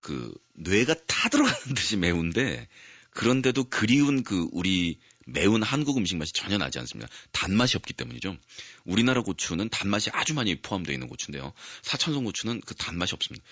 그 0.00 0.34
뇌가 0.54 0.94
타 1.06 1.28
들어가는 1.28 1.74
듯이 1.74 1.96
매운데 1.96 2.68
그런데도 3.10 3.64
그리운 3.70 4.24
그 4.24 4.48
우리 4.50 4.98
매운 5.26 5.62
한국 5.62 5.98
음식 5.98 6.16
맛이 6.16 6.32
전혀 6.32 6.56
나지 6.56 6.78
않습니다. 6.78 7.10
단맛이 7.32 7.76
없기 7.76 7.92
때문이죠. 7.94 8.36
우리나라 8.84 9.22
고추는 9.22 9.68
단맛이 9.70 10.08
아주 10.12 10.34
많이 10.34 10.54
포함되어 10.60 10.94
있는 10.94 11.08
고추인데요. 11.08 11.52
사천성 11.82 12.24
고추는 12.24 12.60
그 12.60 12.74
단맛이 12.76 13.14
없습니다. 13.14 13.44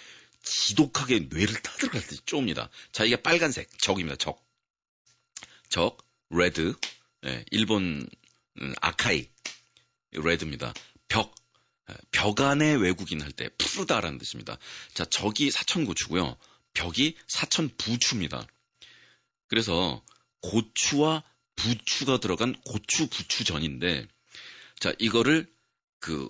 지독하게 0.43 1.27
뇌를 1.31 1.55
타들어갈 1.63 2.01
듯이 2.01 2.21
쪼옵니다. 2.27 2.71
자, 2.93 3.05
이게 3.05 3.17
빨간색, 3.17 3.77
적입니다, 3.79 4.17
적. 4.17 4.41
적, 5.69 5.99
red, 6.31 6.75
예, 7.27 7.45
일본, 7.51 8.07
음, 8.61 8.75
아카이, 8.81 9.29
red입니다. 10.13 10.73
벽, 11.09 11.35
예, 11.91 11.95
벽안의 12.13 12.75
외국인 12.75 13.21
할 13.21 13.33
때 13.33 13.49
푸르다라는 13.59 14.19
뜻입니다. 14.19 14.59
자, 14.93 15.05
적이 15.05 15.51
사천고추고요. 15.51 16.37
벽이 16.75 17.17
사천부추입니다. 17.27 18.47
그래서 19.49 20.05
고추와 20.41 21.25
부추가 21.57 22.19
들어간 22.19 22.55
고추 22.65 23.09
부추전인데 23.09 24.07
자 24.81 24.93
이거를 24.99 25.51
그 26.01 26.29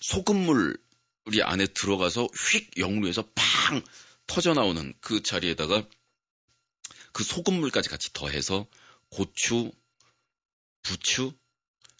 소금물 0.00 0.76
우리 1.24 1.42
안에 1.42 1.66
들어가서 1.66 2.26
휙 2.26 2.78
역류해서 2.78 3.28
팡 3.34 3.82
터져 4.26 4.54
나오는 4.54 4.92
그 5.00 5.22
자리에다가 5.22 5.86
그 7.12 7.22
소금물까지 7.22 7.88
같이 7.88 8.12
더해서 8.12 8.66
고추, 9.10 9.70
부추, 10.82 11.32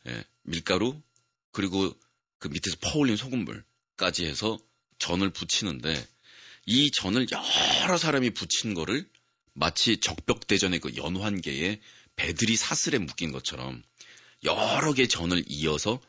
예, 0.07 0.25
밀가루 0.43 1.01
그리고 1.53 1.95
그 2.39 2.49
밑에서 2.49 2.77
퍼올린 2.81 3.17
소금물까지 3.17 4.25
해서 4.25 4.59
전을 4.99 5.31
부치는데 5.31 6.09
이 6.67 6.91
전을 6.91 7.27
여러 7.83 7.99
사람이 7.99 8.31
부친 8.31 8.75
거를 8.75 9.09
마치 9.53 9.99
적벽대전의 9.99 10.81
그 10.81 10.97
연환계에 10.97 11.81
배들이 12.17 12.57
사슬에 12.57 12.99
묶인 12.99 13.33
것처럼 13.33 13.83
여러 14.45 14.93
개의 14.93 15.09
전을 15.09 15.45
이어서 15.47 16.01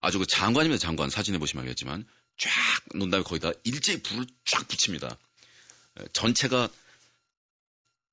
아주 0.00 0.18
그 0.18 0.26
장관입니다. 0.26 0.80
장관 0.80 1.10
사진에 1.10 1.38
보시면 1.38 1.62
알겠지만 1.62 2.06
쫙 2.38 2.50
놓은 2.94 3.10
다음에 3.10 3.24
거기다 3.24 3.52
일제히 3.64 4.02
불을 4.02 4.26
쫙 4.44 4.66
붙입니다. 4.68 5.16
전체가 6.12 6.68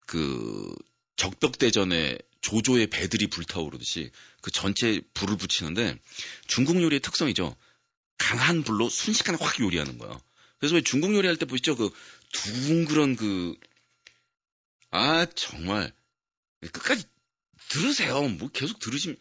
그 0.06 0.76
적벽대전에 1.16 2.18
조조의 2.42 2.88
배들이 2.88 3.28
불타오르듯이 3.28 4.12
그 4.42 4.52
전체에 4.52 5.02
불을 5.14 5.38
붙이는데 5.38 5.98
중국 6.48 6.82
요리의 6.82 7.00
특성이죠. 7.00 7.56
강한 8.18 8.64
불로 8.64 8.90
순식간에 8.90 9.38
확 9.42 9.60
요리하는 9.60 9.98
거예요. 9.98 10.22
그래서 10.60 10.76
왜 10.76 10.82
중국 10.82 11.14
요리할 11.14 11.38
때 11.38 11.46
보시죠? 11.46 11.76
그 11.76 11.92
둥그런 12.34 13.16
그, 13.16 13.56
아, 14.92 15.26
정말. 15.36 15.94
끝까지 16.62 17.06
들으세요. 17.70 18.28
뭐 18.28 18.50
계속 18.50 18.80
들으시면, 18.80 19.18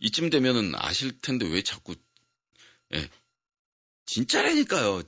이쯤 0.00 0.30
되면은 0.30 0.72
아실 0.76 1.18
텐데 1.20 1.46
왜 1.48 1.62
자꾸, 1.62 1.94
예. 2.94 3.08
진짜라니까요. 4.06 5.02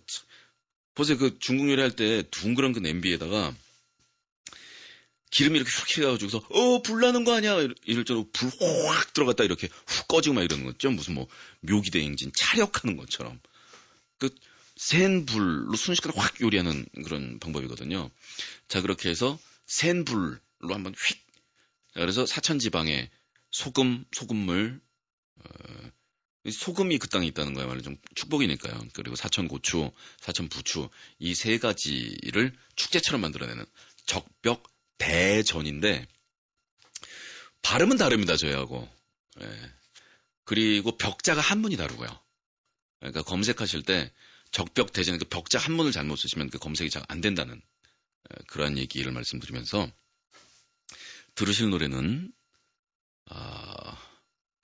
보세요. 0.95 1.19
그 1.19 1.39
중국 1.39 1.71
요리할 1.71 1.95
때 1.95 2.23
둥그런 2.31 2.73
그 2.73 2.79
냄비에다가 2.79 3.55
기름이 5.31 5.59
이렇게 5.59 5.71
휙 5.71 5.99
해가지고서, 5.99 6.39
어, 6.49 6.83
불 6.83 7.01
나는 7.01 7.25
거 7.25 7.35
아니야? 7.35 7.57
이럴 7.85 8.05
정도로 8.05 8.31
불 8.33 8.51
확 8.89 9.13
들어갔다 9.13 9.45
이렇게 9.45 9.69
훅 9.87 10.09
꺼지고 10.09 10.37
막 10.37 10.43
이러는 10.43 10.65
거죠. 10.65 10.91
무슨 10.91 11.15
뭐, 11.15 11.29
묘기대 11.61 12.01
행진, 12.01 12.33
차력하는 12.39 12.97
것처럼. 12.97 13.39
그, 14.19 14.31
센 14.77 15.27
불로 15.27 15.75
순식간에 15.75 16.15
확 16.17 16.41
요리하는 16.41 16.87
그런 17.05 17.39
방법이거든요. 17.41 18.11
자, 18.69 18.81
그렇게 18.81 19.11
해서 19.11 19.39
센 19.67 20.05
불로 20.05 20.39
한번 20.61 20.95
휙. 20.95 21.26
자, 21.97 22.01
그래서 22.03 22.27
사천 22.27 22.59
지방에 22.59 23.11
소금, 23.51 24.05
소금물, 24.13 24.83
어, 25.37 25.91
소금이 26.51 26.99
그 26.99 27.09
땅에 27.09 27.27
있다는 27.27 27.55
거야말로 27.55 27.81
좀 27.81 27.97
축복이니까요. 28.15 28.89
그리고 28.93 29.17
사천 29.17 29.49
고추, 29.49 29.91
사천 30.21 30.49
부추 30.51 30.91
이 31.19 31.35
세 31.35 31.59
가지를 31.59 32.55
축제처럼 32.77 33.23
만들어내는 33.23 33.65
적벽 34.05 34.63
대전인데 34.99 36.07
발음은 37.63 37.97
다릅니다 37.97 38.37
저희하고. 38.37 38.89
예. 39.41 39.73
그리고 40.45 40.97
벽자가 40.97 41.41
한문이 41.41 41.77
다르고요. 41.77 42.09
그러니까 43.01 43.23
검색하실 43.23 43.83
때 43.85 44.13
적벽 44.53 44.93
대전 44.93 45.19
그 45.19 45.25
벽자 45.25 45.59
한문을 45.59 45.93
잘못 45.93 46.17
쓰시면 46.17 46.51
그 46.51 46.59
검색이 46.59 46.91
잘 46.91 47.03
안 47.09 47.21
된다는 47.23 47.61
예, 48.31 48.45
그러한 48.49 48.79
얘기를 48.79 49.11
말씀드리면서 49.13 49.91
들으실 51.37 51.71
노래는 51.71 52.33
아, 53.27 53.99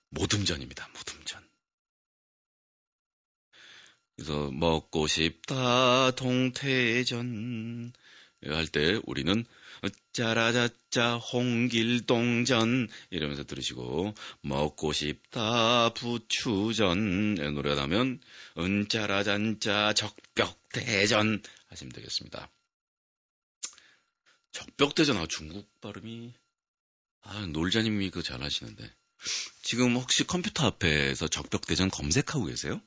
모듬전입니다. 0.09 0.89
모듬전. 0.89 1.47
그래서 4.15 4.51
먹고 4.51 5.07
싶다 5.07 6.11
동태전 6.11 7.93
할 8.45 8.67
때 8.67 8.99
우리는 9.05 9.45
짜라자짜 10.11 11.15
홍길동전 11.15 12.89
이러면서 13.09 13.43
들으시고 13.43 14.13
먹고 14.41 14.93
싶다 14.93 15.93
부추전 15.93 17.35
노래가 17.35 17.75
나면 17.81 18.19
은짜라잔짜 18.57 19.93
적벽대전 19.93 21.41
하시면 21.67 21.91
되겠습니다. 21.93 22.49
적벽대전 24.51 25.17
아 25.17 25.25
중국 25.27 25.69
발음이 25.81 26.33
아 27.23 27.45
놀자님이 27.47 28.09
그 28.09 28.21
잘하시는데 28.21 28.89
지금 29.61 29.95
혹시 29.95 30.25
컴퓨터 30.25 30.65
앞에서 30.67 31.27
적벽대전 31.27 31.89
검색하고 31.89 32.45
계세요? 32.45 32.81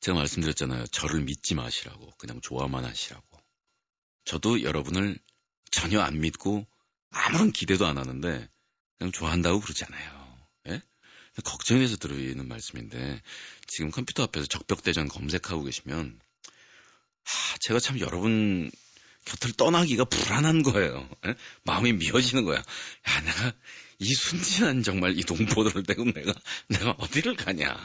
제가 0.00 0.16
말씀드렸잖아요. 0.18 0.86
저를 0.88 1.22
믿지 1.22 1.54
마시라고. 1.54 2.12
그냥 2.18 2.40
좋아만 2.40 2.84
하시라고. 2.84 3.26
저도 4.24 4.62
여러분을 4.62 5.18
전혀 5.70 6.00
안 6.00 6.20
믿고 6.20 6.66
아무런 7.10 7.50
기대도 7.50 7.86
안 7.86 7.98
하는데 7.98 8.48
그냥 8.98 9.12
좋아한다고 9.12 9.60
그러잖아요. 9.60 10.38
예? 10.68 10.82
걱정해서 11.44 11.96
드리는 11.96 12.46
말씀인데 12.46 13.20
지금 13.66 13.90
컴퓨터 13.90 14.22
앞에서 14.22 14.46
적벽대전 14.46 15.08
검색하고 15.08 15.64
계시면 15.64 16.20
하, 17.24 17.58
제가 17.58 17.80
참 17.80 17.98
여러분 18.00 18.70
곁을 19.26 19.52
떠나기가 19.52 20.06
불안한 20.06 20.62
거예요. 20.62 21.08
예? 21.26 21.34
마음이 21.64 21.92
미어지는 21.92 22.44
거야. 22.44 22.58
야, 22.58 23.20
내가 23.24 23.52
이 23.98 24.14
순진한 24.14 24.82
정말 24.82 25.18
이 25.18 25.22
동포들을 25.22 25.82
대고 25.82 26.04
내가 26.04 26.34
내가 26.68 26.92
어디를 26.98 27.36
가냐? 27.36 27.76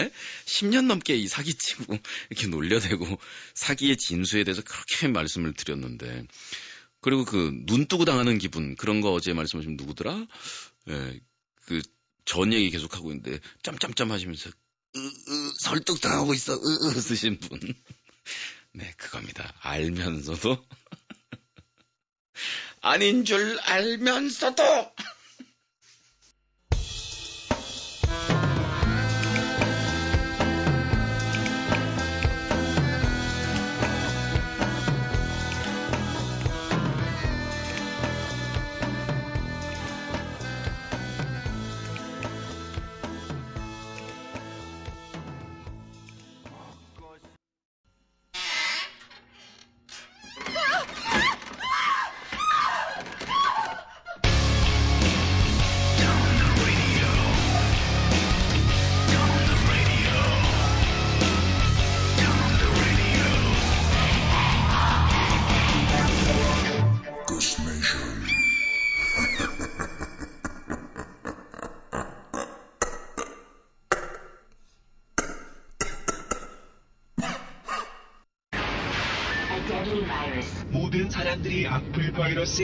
에? 0.00 0.10
10년 0.46 0.86
넘게 0.86 1.14
이 1.16 1.28
사기치고 1.28 1.96
이렇게 2.30 2.46
놀려대고 2.48 3.18
사기의 3.54 3.96
진수에 3.96 4.42
대해서 4.44 4.62
그렇게 4.62 5.08
말씀을 5.08 5.52
드렸는데 5.54 6.26
그리고 7.00 7.24
그 7.24 7.52
눈 7.66 7.86
뜨고 7.86 8.04
당하는 8.04 8.38
기분 8.38 8.74
그런 8.74 9.00
거 9.00 9.12
어제 9.12 9.32
말씀하신 9.32 9.76
누구더라? 9.76 10.26
예, 10.90 11.20
그 11.66 11.82
전 12.28 12.52
얘기 12.52 12.70
계속 12.70 12.94
하고 12.94 13.10
있는데 13.10 13.40
짬짬짬 13.62 14.10
하시면서 14.10 14.50
으, 14.50 14.98
으, 14.98 15.52
설득 15.60 16.00
당하고 16.02 16.34
있어 16.34 16.52
으, 16.52 16.58
으 16.58 17.00
쓰신 17.00 17.38
분. 17.38 17.58
네, 18.72 18.92
그겁니다. 18.96 19.52
알면서도 19.60 20.56
아닌 22.82 23.24
줄 23.24 23.58
알면서도 23.60 24.62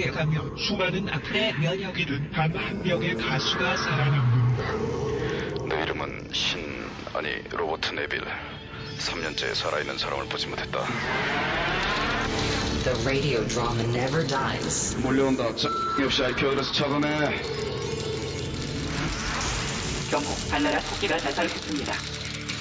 감염 0.03 0.57
수많은 0.57 1.09
악플에 1.09 1.55
면역이 1.61 2.07
된 2.07 2.37
단 2.37 2.60
한 2.60 2.83
명의 2.83 3.15
가수가 3.15 3.77
살아남는다. 3.77 5.67
내 5.69 5.83
이름은 5.83 6.31
신 6.33 6.85
아니 7.15 7.29
로버트 7.51 7.93
네빌. 7.95 8.21
3년째 8.99 9.55
살아있는 9.55 9.99
사람을 9.99 10.27
보지 10.27 10.49
못했다. 10.49 10.85
The 12.85 13.01
radio 13.05 13.47
drama 13.47 13.83
never 13.95 14.27
dies. 14.27 14.97
몰려온다. 14.97 15.55
자, 15.57 15.69
역시 16.01 16.25
IP 16.25 16.45
address 16.45 16.73
차단해. 16.75 17.41
경고, 20.11 20.29
달나라 20.51 20.81
토끼가 20.81 21.19
자살했습니다. 21.19 21.93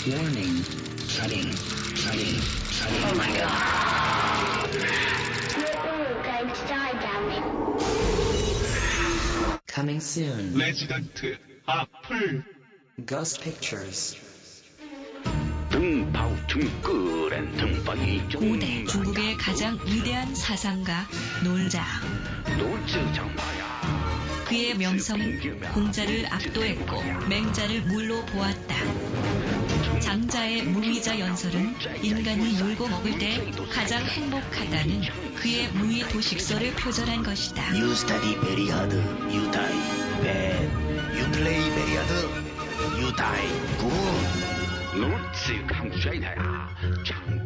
Warning. 0.08 0.64
Shutting. 1.10 1.52
Shutting. 1.96 2.42
Shutting. 2.72 3.06
Oh 3.06 3.16
my 3.16 3.32
god. 3.38 5.33
Coming 9.74 10.02
soon. 10.02 10.56
레지던트 10.56 11.36
악플 11.66 12.44
Ghost 13.08 13.42
Pictures. 13.42 14.18
등파우 15.72 16.36
등끄렌 16.48 17.52
등파이 17.58 18.22
5대 18.28 18.88
중국의 18.88 19.36
가장 19.38 19.80
위대한 19.88 20.36
사상가 20.36 21.08
놀자. 21.44 21.84
그의 24.46 24.78
명성은 24.78 25.74
공자를 25.74 26.28
압도했고 26.28 27.02
맹자를 27.28 27.82
물로 27.82 28.24
보았다. 28.28 28.76
장자의 30.04 30.64
무의자 30.64 31.18
연설은 31.18 31.76
인간이 32.04 32.58
놀고 32.60 32.90
먹을 32.90 33.18
때 33.18 33.40
가장 33.72 34.04
행복하다는 34.04 35.02
그의 35.36 35.70
무의 35.70 36.02
도식설을 36.10 36.74
표절한 36.76 37.24
것이다. 37.24 37.74
You 37.74 37.92
study 37.92 38.36
very 38.42 38.68
hard. 38.68 38.96
You 39.32 39.50
die 39.50 39.80
bad. 40.22 40.70
You 41.18 41.32
play 41.32 41.70
very 41.72 41.92
hard. 41.94 42.14
You 43.00 43.16
die 43.16 43.48
good. 43.80 44.54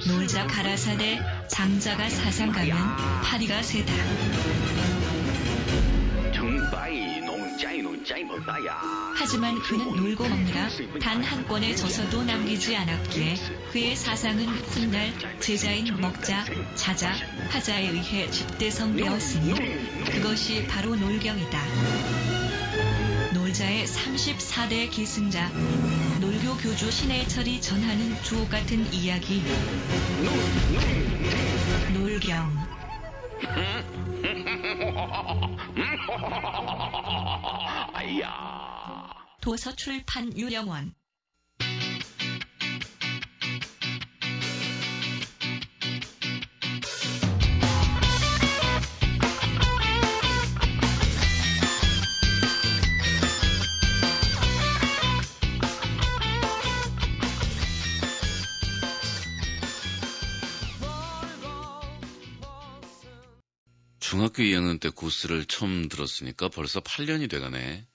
놀자 0.08 0.48
가라사대 0.48 1.20
장자가 1.48 2.10
사상 2.10 2.52
가면 2.52 2.76
파리가 3.24 3.62
세다. 3.62 3.94
하지만 9.16 9.60
그는 9.62 9.96
놀고 9.96 10.28
먹느라 10.28 10.70
단 11.02 11.22
한 11.24 11.46
권의 11.46 11.76
저서도 11.76 12.24
남기지 12.24 12.74
않았기에 12.76 13.36
그의 13.72 13.96
사상은 13.98 14.48
훗날 14.48 15.12
제자인 15.42 16.00
먹자, 16.00 16.46
자자, 16.76 17.14
하자에 17.50 17.90
의해 17.90 18.30
집대성되었으니 18.32 19.54
그것이 20.12 20.66
바로 20.68 20.96
놀경이다. 20.96 21.60
놀자의 23.34 23.86
34대 23.86 24.90
계승자, 24.90 25.50
놀교 26.22 26.58
교주 26.58 26.90
신해철이 26.92 27.60
전하는 27.60 28.16
주옥 28.24 28.50
같은 28.50 28.92
이야기. 28.94 29.44
놀경. 31.94 32.68
도서 39.42 39.76
출판 39.76 40.38
유령원. 40.38 40.94
중학교 64.00 64.42
2학년 64.42 64.80
때 64.80 64.90
고스를 64.90 65.46
처음 65.46 65.90
들었으니까 65.90 66.50
벌써 66.50 66.80
8년이 66.80 67.30
돼가네. 67.30 67.86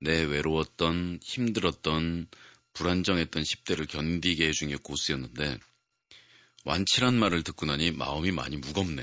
내 0.00 0.22
외로웠던, 0.22 1.20
힘들었던, 1.22 2.28
불안정했던 2.72 3.42
10대를 3.42 3.88
견디게 3.88 4.46
해준 4.46 4.68
게 4.68 4.76
고스였는데, 4.76 5.58
완치란 6.64 7.14
말을 7.14 7.42
듣고 7.42 7.66
나니 7.66 7.90
마음이 7.90 8.30
많이 8.30 8.56
무겁네. 8.56 9.02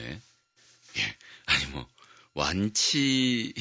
예, 0.98 1.18
아니 1.46 1.66
뭐, 1.68 1.88
완치라는 2.34 3.56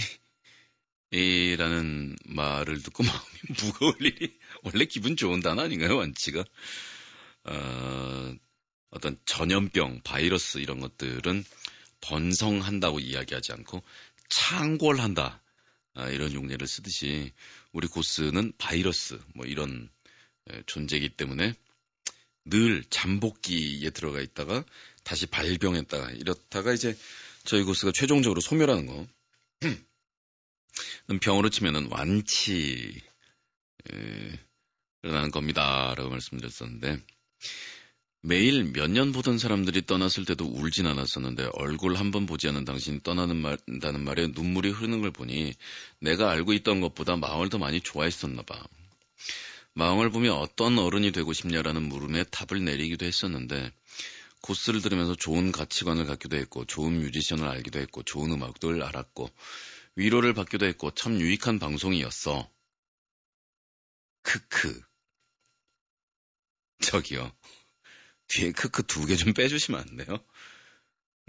말을 2.26 2.82
듣고 2.82 3.02
마음이 3.02 3.24
무거울 3.62 3.96
일이, 4.00 4.38
원래 4.62 4.84
기분 4.84 5.16
좋은 5.16 5.40
단어 5.40 5.62
아닌가요, 5.62 5.96
완치가? 5.96 6.44
어, 7.44 8.34
어떤 8.90 9.18
전염병, 9.24 10.02
바이러스 10.04 10.58
이런 10.58 10.80
것들은 10.80 11.44
번성한다고 12.00 13.00
이야기하지 13.00 13.52
않고 13.52 13.82
창궐한다. 14.28 15.42
아, 15.94 16.08
이런 16.08 16.32
용례를 16.32 16.66
쓰듯이 16.66 17.32
우리 17.72 17.86
고스는 17.86 18.52
바이러스 18.58 19.20
뭐 19.34 19.46
이런 19.46 19.88
에, 20.50 20.62
존재이기 20.66 21.10
때문에 21.10 21.54
늘 22.44 22.84
잠복기에 22.90 23.90
들어가 23.90 24.20
있다가 24.20 24.64
다시 25.04 25.26
발병했다가 25.26 26.10
이렇다가 26.12 26.72
이제 26.72 26.96
저희 27.44 27.62
고스가 27.62 27.92
최종적으로 27.92 28.40
소멸하는 28.40 28.86
거. 28.86 29.06
병으로 31.22 31.50
치면은 31.50 31.86
완치 31.90 33.00
에, 33.92 34.38
일어나는 35.02 35.30
겁니다라고 35.30 36.10
말씀드렸었는데 36.10 36.98
매일 38.26 38.64
몇 38.72 38.88
년 38.88 39.12
보던 39.12 39.36
사람들이 39.38 39.84
떠났을 39.84 40.24
때도 40.24 40.46
울진 40.46 40.86
않았었는데 40.86 41.50
얼굴 41.52 41.96
한 41.96 42.10
번 42.10 42.24
보지 42.24 42.48
않은 42.48 42.64
당신이 42.64 43.02
떠나는 43.02 43.36
말 43.36 43.58
다는 43.82 44.02
말에 44.02 44.28
눈물이 44.28 44.70
흐르는 44.70 45.02
걸 45.02 45.10
보니 45.10 45.52
내가 46.00 46.30
알고 46.30 46.54
있던 46.54 46.80
것보다 46.80 47.16
마음을 47.16 47.50
더 47.50 47.58
많이 47.58 47.80
좋아했었나 47.82 48.42
봐. 48.42 48.66
마음을 49.74 50.10
보면 50.10 50.32
어떤 50.36 50.78
어른이 50.78 51.12
되고 51.12 51.34
싶냐라는 51.34 51.82
물음에 51.82 52.24
답을 52.24 52.64
내리기도 52.64 53.04
했었는데 53.04 53.70
고스를 54.40 54.80
들으면서 54.80 55.14
좋은 55.14 55.52
가치관을 55.52 56.06
갖기도 56.06 56.36
했고 56.36 56.64
좋은 56.64 57.00
뮤지션을 57.00 57.46
알기도 57.46 57.78
했고 57.78 58.02
좋은 58.04 58.30
음악들 58.32 58.82
알았고 58.82 59.30
위로를 59.96 60.32
받기도 60.32 60.64
했고 60.64 60.90
참 60.92 61.20
유익한 61.20 61.58
방송이었어. 61.58 62.48
크크. 64.22 64.80
저기요. 66.80 67.30
뒤에 68.28 68.52
크크 68.52 68.82
두 68.86 69.06
개 69.06 69.16
좀 69.16 69.32
빼주시면 69.34 69.80
안 69.80 69.96
돼요? 69.96 70.18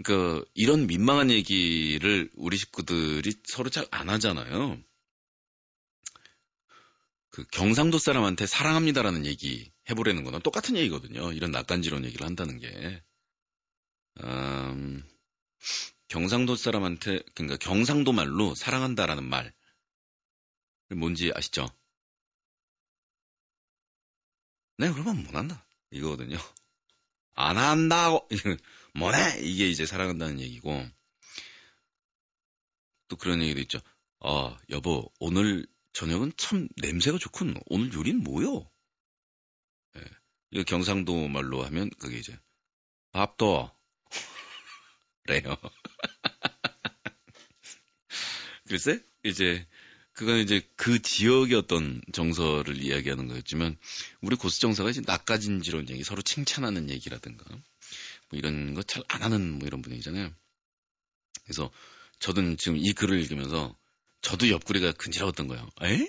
그러니까 0.02 0.44
이런 0.54 0.86
민망한 0.86 1.30
얘기를 1.30 2.30
우리 2.34 2.56
식구들이 2.56 3.34
서로 3.44 3.70
잘 3.70 3.86
안 3.90 4.08
하잖아요. 4.10 4.78
그 7.30 7.44
경상도 7.52 7.98
사람한테 7.98 8.46
사랑합니다라는 8.46 9.26
얘기 9.26 9.70
해보라는 9.88 10.24
거는 10.24 10.40
똑같은 10.40 10.76
얘기거든요. 10.76 11.32
이런 11.32 11.50
낯간지러운 11.52 12.04
얘기를 12.04 12.26
한다는 12.26 12.58
게. 12.58 13.02
음, 14.22 15.02
경상도 16.08 16.56
사람한테 16.56 17.20
그러니까 17.34 17.56
경상도 17.58 18.12
말로 18.12 18.54
사랑한다라는 18.56 19.22
말 19.24 19.52
뭔지 20.96 21.30
아시죠? 21.34 21.68
네, 24.78 24.90
그러면 24.92 25.22
못한다. 25.24 25.66
이거거든요. 25.90 26.36
안 27.36 27.58
한다고, 27.58 28.26
뭐해? 28.94 29.40
이게 29.42 29.68
이제 29.68 29.86
사랑한다는 29.86 30.40
얘기고, 30.40 30.84
또 33.08 33.16
그런 33.16 33.42
얘기도 33.42 33.60
있죠. 33.60 33.80
아, 34.20 34.58
여보, 34.70 35.10
오늘 35.20 35.66
저녁은 35.92 36.32
참 36.36 36.68
냄새가 36.82 37.18
좋군. 37.18 37.54
오늘 37.66 37.92
요리는 37.92 38.22
뭐요? 38.22 38.68
예. 39.96 40.00
이거 40.50 40.64
경상도 40.64 41.28
말로 41.28 41.64
하면 41.64 41.90
그게 41.98 42.18
이제, 42.18 42.36
밥도, 43.12 43.70
래요. 45.24 45.56
글쎄, 48.66 49.00
이제, 49.24 49.66
그건 50.16 50.38
이제 50.40 50.62
그 50.76 51.00
지역의 51.02 51.56
어떤 51.58 52.00
정서를 52.12 52.82
이야기하는 52.82 53.28
거였지만 53.28 53.76
우리 54.22 54.36
고수 54.36 54.60
정서가 54.60 54.90
이제 54.90 55.02
낯가진지러운 55.06 55.88
얘기, 55.90 56.04
서로 56.04 56.22
칭찬하는 56.22 56.90
얘기라든가 56.90 57.44
뭐 57.50 57.62
이런 58.32 58.74
거 58.74 58.82
잘 58.82 59.04
안 59.08 59.22
하는 59.22 59.58
뭐 59.58 59.66
이런 59.66 59.82
분위기잖아요. 59.82 60.32
그래서 61.44 61.70
저도 62.18 62.56
지금 62.56 62.78
이 62.78 62.92
글을 62.92 63.20
읽으면서 63.20 63.76
저도 64.22 64.50
옆구리가 64.50 64.92
근지러웠던 64.92 65.48
거예요. 65.48 65.68
에? 65.82 66.08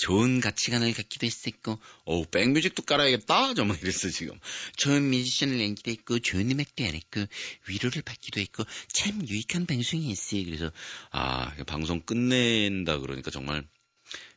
좋은 0.00 0.40
가치관을 0.40 0.94
갖기도 0.94 1.26
했었고, 1.26 1.78
어 2.06 2.24
백뮤직도 2.24 2.84
깔아야겠다? 2.84 3.52
정말 3.52 3.78
이랬어, 3.82 4.08
지금. 4.08 4.38
좋은 4.76 5.10
뮤지션을 5.10 5.58
낸기도 5.58 5.90
했고, 5.90 6.18
좋은 6.20 6.50
음악도 6.50 6.84
알았고, 6.84 7.26
위로를 7.68 8.00
받기도 8.00 8.40
했고, 8.40 8.64
참 8.88 9.28
유익한 9.28 9.66
방송이었어요. 9.66 10.44
그래서, 10.46 10.72
아, 11.10 11.54
방송 11.66 12.00
끝낸다 12.00 12.98
그러니까 12.98 13.30
정말, 13.30 13.68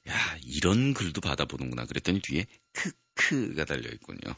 야, 0.09 0.37
이런 0.43 0.93
글도 0.93 1.21
받아보는구나. 1.21 1.85
그랬더니 1.85 2.19
뒤에 2.19 2.45
크크가 2.73 3.63
달려있군요. 3.63 4.35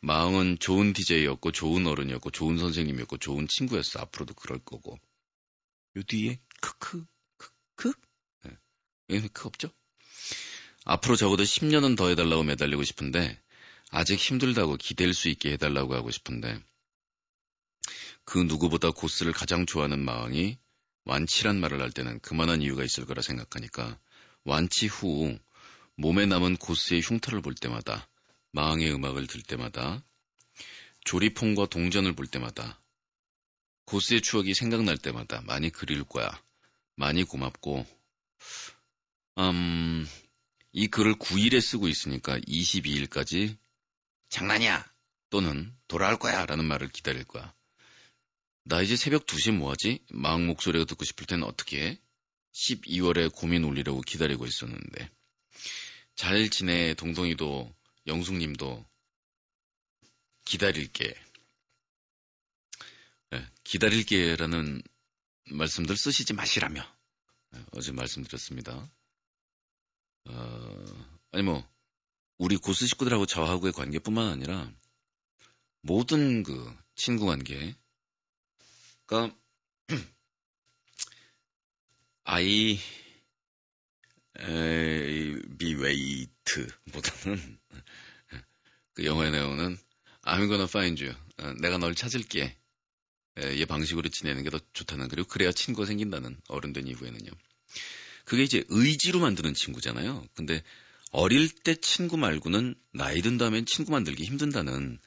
마음은 0.00 0.60
좋은 0.60 0.92
DJ였고, 0.92 1.50
좋은 1.50 1.88
어른이었고, 1.88 2.30
좋은 2.30 2.56
선생님이었고, 2.58 3.18
좋은 3.18 3.48
친구였어. 3.48 3.98
앞으로도 3.98 4.34
그럴 4.34 4.60
거고. 4.60 4.96
요 5.96 6.02
뒤에 6.04 6.38
크크, 6.60 7.04
크크? 7.36 7.92
네. 8.44 8.52
여기는 9.10 9.30
크 9.32 9.48
없죠? 9.48 9.72
앞으로 10.86 11.16
적어도 11.16 11.42
10년은 11.42 11.96
더 11.96 12.08
해달라고 12.08 12.44
매달리고 12.44 12.84
싶은데 12.84 13.40
아직 13.90 14.18
힘들다고 14.20 14.76
기댈 14.76 15.14
수 15.14 15.28
있게 15.28 15.52
해달라고 15.52 15.94
하고 15.94 16.12
싶은데 16.12 16.62
그 18.24 18.38
누구보다 18.38 18.92
고스를 18.92 19.32
가장 19.32 19.66
좋아하는 19.66 19.98
마왕이 19.98 20.58
완치란 21.04 21.58
말을 21.58 21.82
할 21.82 21.90
때는 21.90 22.20
그만한 22.20 22.62
이유가 22.62 22.84
있을 22.84 23.04
거라 23.04 23.20
생각하니까 23.20 23.98
완치 24.44 24.86
후 24.86 25.36
몸에 25.96 26.24
남은 26.26 26.56
고스의 26.56 27.02
흉터를 27.02 27.42
볼 27.42 27.54
때마다 27.56 28.08
마왕의 28.52 28.92
음악을 28.94 29.26
들 29.26 29.42
때마다 29.42 30.04
조리폰과 31.04 31.66
동전을 31.66 32.14
볼 32.14 32.28
때마다 32.28 32.80
고스의 33.86 34.20
추억이 34.20 34.54
생각날 34.54 34.98
때마다 34.98 35.42
많이 35.42 35.70
그리울 35.70 36.04
거야. 36.04 36.30
많이 36.96 37.24
고맙고 37.24 37.86
음, 39.38 40.08
이 40.78 40.88
글을 40.88 41.14
9일에 41.14 41.58
쓰고 41.58 41.88
있으니까 41.88 42.38
22일까지 42.40 43.56
장난이야! 44.28 44.84
또는 45.30 45.74
돌아올 45.88 46.18
거야! 46.18 46.44
라는 46.44 46.66
말을 46.66 46.90
기다릴 46.90 47.24
거야. 47.24 47.54
나 48.64 48.82
이제 48.82 48.94
새벽 48.94 49.24
2시 49.24 49.52
뭐하지? 49.52 50.04
마음 50.10 50.46
목소리가 50.46 50.84
듣고 50.84 51.06
싶을 51.06 51.24
땐 51.24 51.44
어떻게 51.44 51.82
해? 51.82 52.00
12월에 52.52 53.34
고민 53.34 53.64
올리려고 53.64 54.02
기다리고 54.02 54.44
있었는데. 54.44 55.10
잘 56.14 56.50
지내, 56.50 56.92
동동이도, 56.92 57.74
영숙님도. 58.06 58.84
기다릴게. 60.44 61.14
네, 63.30 63.46
기다릴게라는 63.64 64.82
말씀들 65.52 65.96
쓰시지 65.96 66.34
마시라며. 66.34 66.86
네, 67.52 67.64
어제 67.72 67.92
말씀드렸습니다. 67.92 68.86
어, 70.28 70.84
아니 71.32 71.42
뭐, 71.42 71.64
우리 72.38 72.56
고스 72.56 72.86
식구들하고 72.86 73.26
저하고의 73.26 73.72
관계뿐만 73.72 74.28
아니라, 74.28 74.72
모든 75.82 76.42
그 76.42 76.74
친구 76.94 77.26
관계, 77.26 77.74
그러니까 79.06 79.36
아이 82.24 82.78
비 85.58 85.74
웨이트보다는 85.74 87.58
그 88.94 89.04
영화에 89.04 89.30
나오는 89.30 89.78
I'm 90.22 90.48
gonna 90.48 90.64
find 90.64 91.02
you. 91.04 91.16
어, 91.38 91.52
내가 91.60 91.78
널 91.78 91.94
찾을게. 91.94 92.56
이 93.54 93.64
방식으로 93.66 94.08
지내는 94.08 94.44
게 94.44 94.50
더 94.50 94.58
좋다는 94.72 95.08
그리고 95.08 95.28
그래야 95.28 95.52
친구가 95.52 95.86
생긴다는 95.86 96.40
어른 96.48 96.72
된 96.72 96.86
이후에는요. 96.86 97.30
그게 98.26 98.42
이제 98.42 98.64
의지로 98.68 99.20
만드는 99.20 99.54
친구잖아요. 99.54 100.26
근데 100.34 100.62
어릴 101.12 101.48
때 101.48 101.76
친구 101.76 102.18
말고는 102.18 102.74
나이 102.92 103.22
든 103.22 103.38
다음엔 103.38 103.64
친구 103.64 103.92
만들기 103.92 104.24
힘든다는 104.24 104.98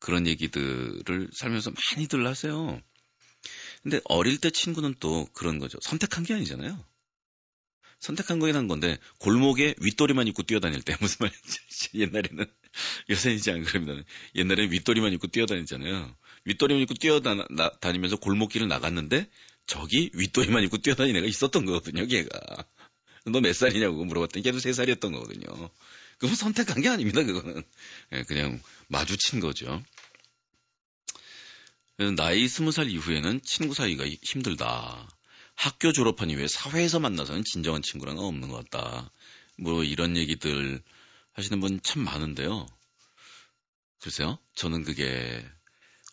그런 0.00 0.26
얘기들을 0.26 1.30
살면서 1.32 1.70
많이들 1.70 2.26
하세요. 2.26 2.80
근데 3.82 4.00
어릴 4.04 4.38
때 4.38 4.50
친구는 4.50 4.94
또 5.00 5.28
그런 5.34 5.58
거죠. 5.58 5.78
선택한 5.82 6.24
게 6.24 6.34
아니잖아요. 6.34 6.82
선택한 8.00 8.40
거긴 8.40 8.56
한 8.56 8.66
건데 8.66 8.98
골목에 9.18 9.74
윗도리만 9.78 10.26
입고 10.28 10.42
뛰어다닐 10.42 10.82
때 10.82 10.96
무슨 11.00 11.18
말인지 11.20 11.58
옛날에는 11.94 12.46
요새는 13.10 13.36
이제 13.36 13.52
안 13.52 13.62
그럽니다. 13.64 14.02
옛날에는 14.34 14.72
윗도리만 14.72 15.12
입고 15.12 15.28
뛰어다니잖아요. 15.28 16.16
윗도리만 16.46 16.82
입고 16.82 16.94
뛰어다니면서 16.94 18.16
골목길을 18.16 18.66
나갔는데 18.66 19.28
저기 19.66 20.10
윗도리만 20.14 20.64
입고 20.64 20.78
뛰어다니는 20.78 21.20
애가 21.20 21.28
있었던 21.28 21.64
거거든요. 21.66 22.06
걔가 22.06 22.28
너 23.26 23.40
몇 23.40 23.54
살이냐고 23.54 24.04
물어봤더니 24.04 24.42
걔도 24.42 24.58
세 24.58 24.72
살이었던 24.72 25.12
거거든요. 25.12 25.70
그건 26.18 26.36
선택한 26.36 26.82
게 26.82 26.88
아닙니다. 26.88 27.22
그거는 27.22 27.62
예, 28.12 28.22
그냥 28.24 28.60
마주친 28.88 29.40
거죠. 29.40 29.82
나이 32.16 32.48
스무 32.48 32.72
살 32.72 32.88
이후에는 32.90 33.40
친구 33.42 33.74
사이가 33.74 34.04
힘들다. 34.22 35.08
학교 35.54 35.92
졸업한 35.92 36.30
이후에 36.30 36.48
사회에서 36.48 36.98
만나서는 37.00 37.44
진정한 37.44 37.82
친구랑 37.82 38.18
없는 38.18 38.48
것 38.48 38.68
같다. 38.68 39.10
뭐 39.58 39.84
이런 39.84 40.16
얘기들 40.16 40.82
하시는 41.32 41.60
분 41.60 41.80
참 41.82 42.02
많은데요. 42.04 42.66
글쎄요. 44.00 44.38
저는 44.54 44.84
그게 44.84 45.44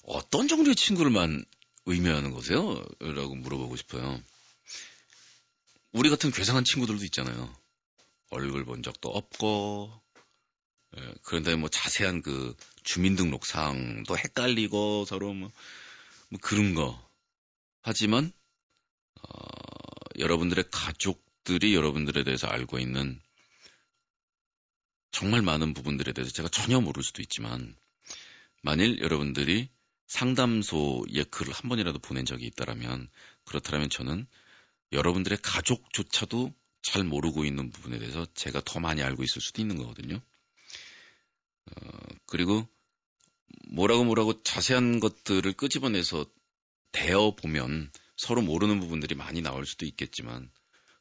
어떤 0.03 0.47
종류의 0.47 0.75
친구를 0.75 1.11
만 1.11 1.43
의미하는 1.89 2.31
거세요? 2.31 2.85
라고 2.99 3.35
물어보고 3.35 3.75
싶어요. 3.75 4.21
우리 5.91 6.09
같은 6.09 6.31
괴상한 6.31 6.63
친구들도 6.63 7.03
있잖아요. 7.05 7.51
얼굴 8.29 8.63
본 8.63 8.83
적도 8.83 9.09
없고, 9.09 9.91
예, 10.97 11.13
그런데 11.23 11.55
뭐 11.55 11.67
자세한 11.67 12.21
그 12.21 12.55
주민등록상도 12.83 14.17
헷갈리고 14.17 15.05
서로 15.05 15.33
뭐, 15.33 15.51
뭐 16.29 16.39
그런 16.41 16.75
거. 16.75 17.09
하지만 17.81 18.31
어, 19.21 19.39
여러분들의 20.19 20.65
가족들이 20.71 21.73
여러분들에 21.73 22.23
대해서 22.23 22.47
알고 22.47 22.77
있는 22.77 23.19
정말 25.11 25.41
많은 25.41 25.73
부분들에 25.73 26.13
대해서 26.13 26.31
제가 26.31 26.49
전혀 26.49 26.79
모를 26.79 27.01
수도 27.01 27.23
있지만 27.23 27.75
만일 28.61 28.99
여러분들이 29.01 29.69
상담소에 30.09 31.23
글을 31.31 31.53
한 31.53 31.69
번이라도 31.69 31.99
보낸 31.99 32.25
적이 32.25 32.47
있다라면 32.47 33.09
그렇다면 33.45 33.89
저는 33.89 34.27
여러분들의 34.91 35.37
가족조차도 35.41 36.53
잘 36.81 37.03
모르고 37.03 37.45
있는 37.45 37.69
부분에 37.69 37.99
대해서 37.99 38.25
제가 38.33 38.61
더 38.65 38.79
많이 38.79 39.03
알고 39.03 39.23
있을 39.23 39.41
수도 39.41 39.61
있는 39.61 39.77
거거든요. 39.77 40.19
어, 41.71 41.89
그리고 42.25 42.67
뭐라고 43.69 44.03
뭐라고 44.03 44.41
자세한 44.43 44.99
것들을 44.99 45.53
끄집어내서 45.53 46.25
대어 46.91 47.35
보면 47.35 47.91
서로 48.17 48.41
모르는 48.41 48.79
부분들이 48.79 49.13
많이 49.15 49.41
나올 49.41 49.65
수도 49.67 49.85
있겠지만 49.85 50.49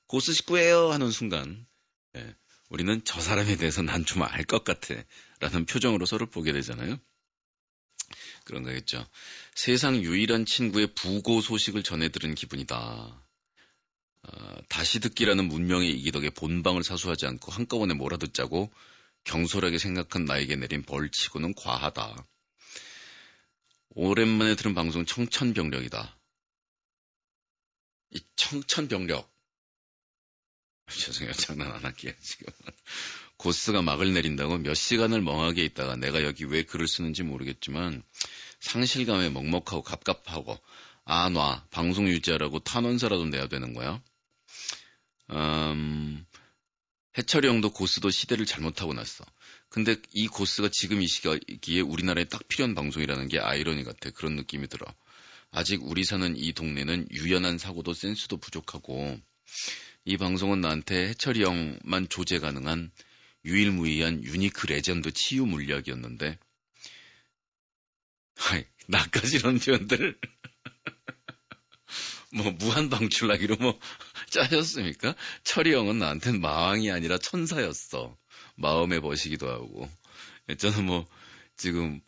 고스 0.06 0.32
식구예요 0.34 0.90
하는 0.92 1.10
순간 1.10 1.66
예, 2.16 2.36
우리는 2.68 3.00
저 3.04 3.20
사람에 3.20 3.56
대해서 3.56 3.80
난 3.82 4.04
좀 4.04 4.22
알 4.22 4.44
것 4.44 4.64
같아 4.64 4.94
라는 5.40 5.64
표정으로 5.64 6.04
서로 6.04 6.26
보게 6.26 6.52
되잖아요. 6.52 6.98
그런 8.48 8.62
거겠죠. 8.62 9.06
세상 9.54 9.96
유일한 9.96 10.46
친구의 10.46 10.88
부고 10.94 11.42
소식을 11.42 11.82
전해 11.82 12.08
들은 12.08 12.34
기분이다. 12.34 12.76
어, 14.22 14.56
다시 14.68 15.00
듣기라는 15.00 15.48
문명의 15.48 15.90
이기덕에 15.90 16.30
본방을 16.30 16.82
사수하지 16.82 17.26
않고 17.26 17.52
한꺼번에 17.52 17.92
몰아듣자고 17.92 18.72
경솔하게 19.24 19.78
생각한 19.78 20.24
나에게 20.24 20.56
내린 20.56 20.82
벌치고는 20.82 21.54
과하다. 21.54 22.24
오랜만에 23.90 24.54
들은 24.54 24.74
방송 24.74 25.04
청천벽력이다. 25.04 26.18
이 28.12 28.20
청천벽력. 28.36 29.30
죄송해요. 30.88 31.34
장난 31.34 31.70
안 31.70 31.84
할게요, 31.84 32.14
지금. 32.22 32.50
고스가 33.38 33.82
막을 33.82 34.12
내린다고 34.12 34.58
몇 34.58 34.74
시간을 34.74 35.22
멍하게 35.22 35.64
있다가 35.64 35.96
내가 35.96 36.22
여기 36.22 36.44
왜 36.44 36.62
글을 36.62 36.86
쓰는지 36.86 37.22
모르겠지만 37.22 38.02
상실감에 38.60 39.30
먹먹하고 39.30 39.82
갑갑하고 39.82 40.58
아, 41.04 41.30
놔. 41.30 41.64
방송 41.70 42.06
유지하라고 42.06 42.58
탄원서라도 42.58 43.24
내야 43.26 43.48
되는 43.48 43.72
거야. 43.72 44.02
음, 45.30 46.26
해철이 47.16 47.48
형도 47.48 47.70
고스도 47.70 48.10
시대를 48.10 48.44
잘못하고 48.44 48.92
났어. 48.92 49.24
근데 49.70 49.96
이 50.12 50.28
고스가 50.28 50.68
지금 50.70 51.00
이 51.00 51.06
시기에 51.06 51.80
우리나라에 51.80 52.24
딱 52.24 52.46
필요한 52.48 52.74
방송이라는 52.74 53.28
게 53.28 53.38
아이러니 53.38 53.84
같아. 53.84 54.10
그런 54.10 54.36
느낌이 54.36 54.68
들어. 54.68 54.84
아직 55.50 55.80
우리 55.82 56.04
사는 56.04 56.34
이 56.36 56.52
동네는 56.52 57.08
유연한 57.10 57.56
사고도 57.56 57.94
센스도 57.94 58.36
부족하고 58.36 59.18
이 60.04 60.16
방송은 60.18 60.60
나한테 60.60 61.08
해철이 61.08 61.42
형만 61.42 62.08
조제 62.10 62.38
가능한 62.38 62.90
유일무이한 63.48 64.22
unique 64.22 64.66
legend 64.66 65.10
치유 65.10 65.46
물약이었는데 65.46 66.38
하이, 68.36 68.64
나까지 68.86 69.36
이런 69.36 69.58
표현들 69.58 70.18
뭐 72.34 72.50
무한방출하기로 72.52 73.56
뭐 73.56 73.78
짜셨습니까? 74.30 75.14
철이 75.44 75.74
형은 75.74 75.98
나한텐 75.98 76.40
마왕이 76.40 76.90
아니라 76.90 77.18
천사였어. 77.18 78.16
마음에 78.56 79.00
버시기도 79.00 79.48
하고. 79.48 79.88
저는 80.58 80.84
뭐 80.84 81.06
지금 81.56 82.00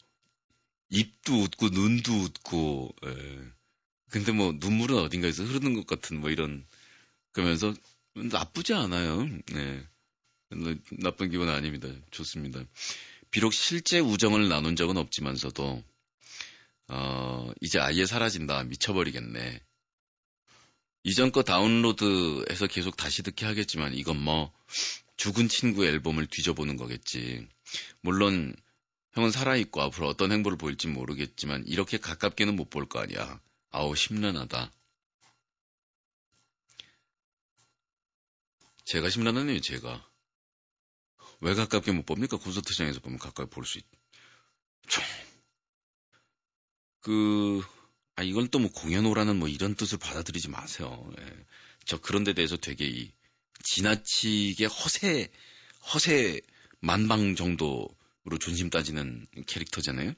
입도 0.91 1.43
웃고 1.43 1.69
눈도 1.71 2.13
웃고 2.13 2.95
예. 3.07 3.39
근데 4.11 4.33
뭐 4.33 4.53
눈물은 4.55 4.99
어딘가에서 4.99 5.45
흐르는 5.45 5.75
것 5.75 5.87
같은 5.87 6.21
뭐 6.21 6.31
이런 6.31 6.67
그러면서 7.33 7.73
나쁘지 8.15 8.75
않아요. 8.75 9.27
네. 9.53 9.87
나쁜 10.99 11.31
기분 11.31 11.49
아닙니다. 11.49 11.89
좋습니다. 12.11 12.63
비록 13.31 13.53
실제 13.53 14.01
우정을 14.01 14.49
나눈 14.49 14.77
적은 14.77 14.97
없지만서도 14.97 15.83
어, 16.89 17.53
이제 17.61 17.79
아예 17.79 18.05
사라진다. 18.07 18.65
미쳐버리겠네. 18.65 19.61
이전 21.05 21.33
거 21.33 21.43
다운로드해서 21.43 22.67
계속 22.67 22.97
다시 22.97 23.23
듣게 23.23 23.47
하겠지만 23.47 23.95
이건 23.95 24.21
뭐 24.23 24.53
죽은 25.17 25.49
친구 25.49 25.87
앨범을 25.87 26.27
뒤져보는 26.27 26.77
거겠지. 26.77 27.47
물론 28.03 28.55
형은 29.13 29.31
살아있고 29.31 29.81
앞으로 29.83 30.09
어떤 30.09 30.33
행보를 30.33 30.59
보일지 30.59 30.89
모르겠지만 30.89 31.65
이렇게 31.67 31.99
가깝게는 31.99 32.57
못 32.57 32.71
볼 32.71 32.87
거 32.87 33.01
아니야. 33.01 33.41
아우 33.71 33.95
심란하다. 33.95 34.73
제가 38.85 39.09
심란하네요, 39.09 39.61
제가. 39.61 40.10
왜 41.41 41.55
가깝게 41.55 41.93
못 41.93 42.05
봅니까? 42.07 42.37
콘서트장에서 42.37 43.01
보면 43.01 43.19
가까이 43.19 43.47
볼 43.47 43.65
수 43.65 43.79
있... 43.79 43.85
좀... 44.89 45.05
그... 47.01 47.63
아, 48.17 48.23
이건 48.23 48.49
또 48.49 48.59
뭐 48.59 48.71
공연 48.71 49.07
오라는 49.07 49.39
뭐 49.39 49.49
이런 49.49 49.75
뜻을 49.75 49.99
받아들이지 49.99 50.51
마세요. 50.51 51.11
예. 51.19 51.47
저 51.87 51.99
그런 52.01 52.25
데 52.25 52.35
대해서 52.35 52.57
되게 52.59 52.87
이 52.87 53.11
지나치게 53.65 54.67
허세, 54.67 55.31
허세 55.95 56.41
만방 56.81 57.35
정도로 57.37 57.89
존심 58.39 58.69
따지는 58.69 59.27
캐릭터잖아요. 59.47 60.13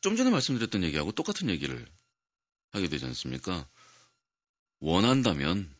좀 0.00 0.16
전에 0.16 0.30
말씀드렸던 0.30 0.84
얘기하고 0.84 1.12
똑같은 1.12 1.50
얘기를 1.50 1.86
하게 2.72 2.88
되지 2.88 3.04
않습니까? 3.06 3.68
원한다면, 4.80 5.74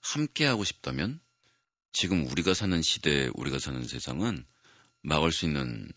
함께 0.00 0.44
하고 0.44 0.64
싶다면, 0.64 1.20
지금 1.94 2.26
우리가 2.26 2.54
사는 2.54 2.82
시대, 2.82 3.30
우리가 3.34 3.60
사는 3.60 3.82
세상은 3.86 4.44
막을 5.02 5.30
수 5.30 5.44
있는 5.46 5.88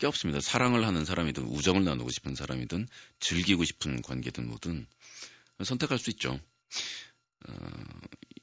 게 0.00 0.08
없습니다. 0.08 0.40
사랑을 0.40 0.84
하는 0.84 1.04
사람이든, 1.04 1.44
우정을 1.44 1.84
나누고 1.84 2.10
싶은 2.10 2.34
사람이든, 2.34 2.88
즐기고 3.20 3.64
싶은 3.64 4.02
관계든 4.02 4.48
뭐든, 4.48 4.84
선택할 5.64 6.00
수 6.00 6.10
있죠. 6.10 6.40
어, 7.48 7.54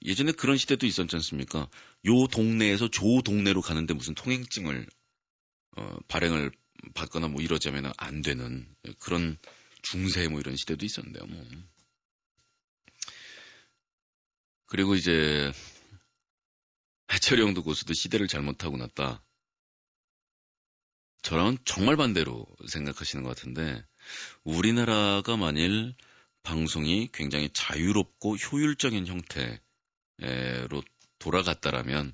예전에 0.05 0.31
그런 0.31 0.55
시대도 0.55 0.85
있었지 0.85 1.13
않습니까? 1.17 1.69
요 2.05 2.27
동네에서 2.27 2.87
조 2.87 3.21
동네로 3.21 3.61
가는데 3.61 3.93
무슨 3.93 4.15
통행증을 4.15 4.87
어, 5.75 5.97
발행을 6.07 6.51
받거나 6.93 7.27
뭐 7.27 7.41
이러자면 7.41 7.91
안 7.97 8.21
되는 8.21 8.73
그런 8.99 9.37
중세 9.81 10.29
뭐 10.29 10.39
이런 10.39 10.55
시대도 10.55 10.85
있었는데요. 10.85 11.25
뭐. 11.25 11.45
그리고 14.67 14.95
이제 14.95 15.51
해철이 17.11 17.41
형도 17.41 17.63
고수도 17.63 17.93
시대를 17.93 18.27
잘못하고 18.27 18.77
났다. 18.77 19.23
저랑은 21.21 21.57
정말 21.65 21.97
반대로 21.97 22.45
생각하시는 22.67 23.23
것 23.23 23.35
같은데 23.35 23.83
우리나라가 24.43 25.37
만일 25.37 25.95
방송이 26.43 27.09
굉장히 27.11 27.49
자유롭고 27.51 28.35
효율적인 28.35 29.07
형태로 29.07 30.83
돌아갔다라면 31.17 32.13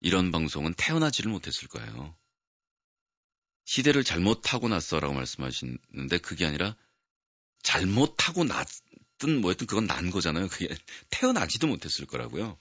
이런 0.00 0.32
방송은 0.32 0.74
태어나지를 0.74 1.30
못했을 1.30 1.68
거예요. 1.68 2.16
시대를 3.64 4.04
잘못하고 4.04 4.68
났어라고 4.68 5.14
말씀하시는데 5.14 6.18
그게 6.18 6.44
아니라 6.44 6.76
잘못하고 7.62 8.44
났든 8.44 9.40
뭐였든 9.40 9.66
그건 9.66 9.86
난 9.86 10.10
거잖아요. 10.10 10.48
그게 10.48 10.76
태어나지도 11.10 11.66
못했을 11.66 12.06
거라고요. 12.06 12.58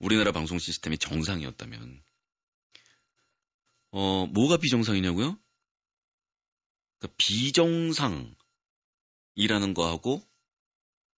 우리나라 0.00 0.32
방송 0.32 0.58
시스템이 0.58 0.98
정상이었다면. 0.98 2.02
어, 3.92 4.26
뭐가 4.26 4.56
비정상이냐고요? 4.56 5.38
그러니까 6.98 7.14
비정상 7.18 8.34
이라는 9.34 9.74
거하고 9.74 10.26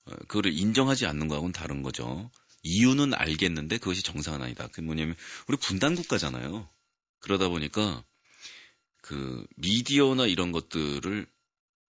어, 0.06 0.16
그거를 0.28 0.54
인정하지 0.54 1.06
않는 1.06 1.28
거하고는 1.28 1.54
다른 1.54 1.84
거죠. 1.84 2.30
이유는 2.64 3.14
알겠는데 3.14 3.78
그것이 3.78 4.04
정상은 4.04 4.42
아니다. 4.42 4.68
그게 4.68 4.82
뭐냐면 4.82 5.16
우리 5.48 5.58
분단 5.58 5.96
국가잖아요. 5.96 6.68
그러다 7.20 7.50
보니까 7.50 8.04
그 9.02 9.46
미디어나 9.58 10.26
이런 10.26 10.52
것들을 10.52 11.28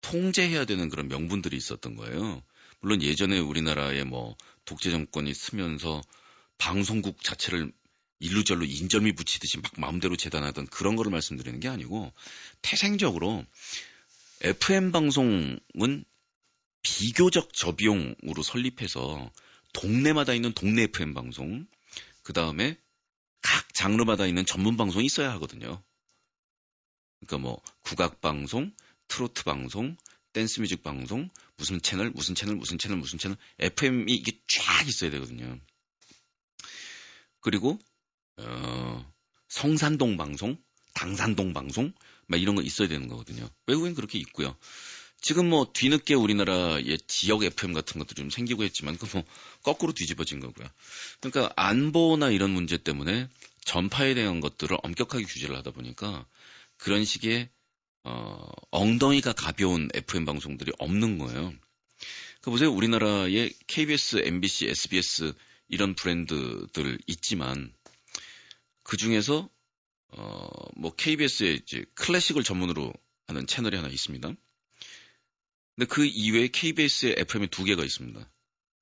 통제해야 0.01 0.65
되는 0.65 0.89
그런 0.89 1.07
명분들이 1.07 1.57
있었던 1.57 1.95
거예요. 1.95 2.43
물론 2.79 3.01
예전에 3.01 3.39
우리나라에 3.39 4.03
뭐 4.03 4.37
독재 4.65 4.91
정권이 4.91 5.33
쓰면서 5.33 6.01
방송국 6.57 7.23
자체를 7.23 7.71
일루절로 8.19 8.65
인절미 8.65 9.13
붙이듯이 9.13 9.59
막 9.59 9.71
마음대로 9.77 10.15
재단하던 10.15 10.67
그런 10.67 10.95
거를 10.95 11.11
말씀드리는 11.11 11.59
게 11.59 11.67
아니고 11.67 12.11
태생적으로 12.61 13.45
FM 14.41 14.91
방송은 14.91 15.59
비교적 16.81 17.53
저비용으로 17.53 18.43
설립해서 18.43 19.31
동네마다 19.73 20.33
있는 20.33 20.53
동네 20.53 20.83
FM 20.83 21.13
방송, 21.13 21.67
그 22.23 22.33
다음에 22.33 22.77
각 23.41 23.73
장르마다 23.73 24.25
있는 24.25 24.45
전문 24.45 24.77
방송이 24.77 25.05
있어야 25.05 25.31
하거든요. 25.33 25.83
그러니까 27.19 27.37
뭐 27.39 27.61
국악 27.81 28.21
방송, 28.21 28.73
트로트 29.07 29.43
방송, 29.43 29.97
댄스 30.33 30.59
뮤직 30.59 30.83
방송, 30.83 31.29
무슨 31.57 31.81
채널, 31.81 32.11
무슨 32.11 32.35
채널, 32.35 32.55
무슨 32.55 32.77
채널, 32.77 32.97
무슨 32.97 33.17
채널, 33.17 33.37
FM이 33.59 34.13
이게 34.13 34.39
쫙 34.47 34.87
있어야 34.87 35.09
되거든요. 35.11 35.59
그리고 37.47 37.79
어, 38.35 39.13
성산동 39.47 40.17
방송, 40.17 40.57
당산동 40.93 41.53
방송, 41.53 41.93
막 42.25 42.41
이런 42.41 42.55
거 42.55 42.61
있어야 42.61 42.89
되는 42.89 43.07
거거든요. 43.07 43.49
외국엔 43.67 43.95
그렇게 43.95 44.19
있고요. 44.19 44.53
지금 45.21 45.49
뭐 45.49 45.71
뒤늦게 45.71 46.13
우리나라의 46.13 46.97
지역 47.07 47.43
FM 47.43 47.71
같은 47.71 47.99
것도 47.99 48.15
좀 48.15 48.29
생기고 48.29 48.65
했지만 48.65 48.97
그 48.97 49.07
뭐 49.13 49.23
거꾸로 49.63 49.93
뒤집어진 49.93 50.41
거고요. 50.41 50.67
그러니까 51.21 51.53
안보나 51.55 52.31
이런 52.31 52.49
문제 52.49 52.75
때문에 52.75 53.29
전파에 53.63 54.13
대한 54.13 54.41
것들을 54.41 54.77
엄격하게 54.83 55.23
규제를 55.23 55.55
하다 55.55 55.71
보니까 55.71 56.25
그런 56.75 57.05
식의 57.05 57.47
어, 58.03 58.45
엉덩이가 58.71 59.31
가벼운 59.31 59.87
FM 59.93 60.25
방송들이 60.25 60.73
없는 60.79 61.17
거예요. 61.17 61.53
그 62.41 62.51
보세요. 62.51 62.73
우리나라에 62.73 63.51
KBS, 63.67 64.17
MBC, 64.25 64.67
SBS 64.67 65.33
이런 65.69 65.95
브랜드들 65.95 66.99
있지만 67.07 67.73
그 68.83 68.97
중에서 68.97 69.49
어, 70.09 70.49
뭐 70.75 70.95
KBS에 70.95 71.51
이제 71.51 71.85
클래식을 71.95 72.43
전문으로 72.43 72.93
하는 73.27 73.45
채널이 73.45 73.75
하나 73.75 73.89
있습니다. 73.89 74.33
근데 75.75 75.85
그 75.87 76.05
이외에 76.05 76.47
KBS의 76.47 77.15
FM이 77.17 77.47
두 77.47 77.65
개가 77.65 77.83
있습니다. 77.83 78.31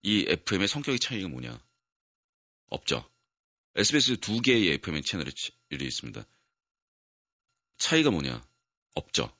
이 0.03 0.25
FM의 0.27 0.67
성격의 0.67 0.99
차이가 0.99 1.27
뭐냐? 1.27 1.59
없죠. 2.67 3.09
SBS 3.75 4.17
두 4.17 4.39
개의 4.41 4.73
FM의 4.75 5.01
채널이 5.01 5.31
있습니다. 5.71 6.25
차이가 7.77 8.11
뭐냐? 8.11 8.47
없죠. 8.93 9.35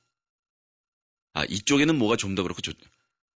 아, 1.32 1.44
이쪽에는 1.44 1.96
뭐가 1.96 2.16
좀 2.16 2.34
더 2.34 2.42
그렇고, 2.42 2.60
저, 2.62 2.72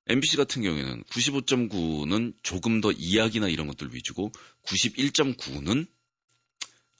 MBC 0.08 0.36
같은 0.36 0.62
경우에는 0.62 1.02
95.9는 1.04 2.34
조금 2.42 2.80
더 2.80 2.92
이야기나 2.92 3.48
이런 3.48 3.66
것들 3.66 3.92
위주고, 3.92 4.30
91.9는, 4.62 5.88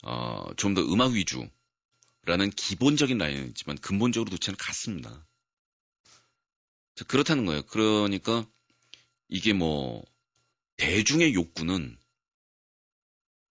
어, 0.03 0.55
좀 0.57 0.75
더 0.75 0.83
음악 0.83 1.13
위주라는 1.13 2.51
기본적인 2.57 3.19
라인은 3.19 3.49
있지만, 3.51 3.79
근본적으로 3.79 4.31
도체는 4.31 4.57
같습니다. 4.57 5.27
그렇다는 7.07 7.45
거예요. 7.47 7.63
그러니까, 7.63 8.45
이게 9.29 9.53
뭐, 9.53 10.05
대중의 10.77 11.35
욕구는 11.35 11.97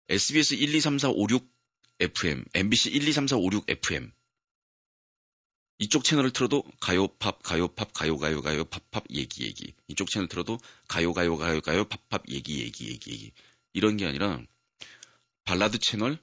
SBS 0.08 0.54
1, 0.54 0.74
2, 0.74 0.80
3, 0.80 0.98
4, 0.98 1.10
5, 1.10 1.26
6 1.30 1.50
FM, 2.00 2.44
MBC 2.54 2.90
1, 2.90 3.08
2, 3.08 3.12
3, 3.12 3.26
4, 3.26 3.36
5, 3.38 3.50
6 3.52 3.64
FM, 3.68 4.12
이쪽 5.78 6.02
채널을 6.02 6.32
틀어도 6.32 6.64
가요, 6.80 7.06
팝, 7.06 7.42
가요, 7.42 7.68
팝, 7.68 7.92
가요, 7.92 8.18
가요, 8.18 8.42
가요, 8.42 8.64
팝, 8.64 8.90
팝, 8.90 9.04
얘기, 9.10 9.44
얘기. 9.44 9.74
이쪽 9.86 10.10
채널 10.10 10.28
틀어도 10.28 10.58
가요, 10.88 11.12
가요, 11.12 11.36
가요, 11.36 11.60
가요, 11.60 11.84
팝, 11.84 12.08
팝, 12.08 12.22
얘기, 12.28 12.60
얘기, 12.60 12.88
얘기, 12.88 13.12
얘기. 13.12 13.32
이런 13.72 13.96
게 13.96 14.06
아니라 14.06 14.42
발라드 15.44 15.78
채널, 15.78 16.18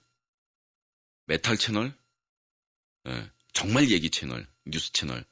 메탈 1.28 1.58
채널, 1.58 1.98
예, 3.08 3.32
정말 3.54 3.90
얘기 3.92 4.10
채널, 4.10 4.46
뉴스 4.66 4.92
채널. 4.92 5.26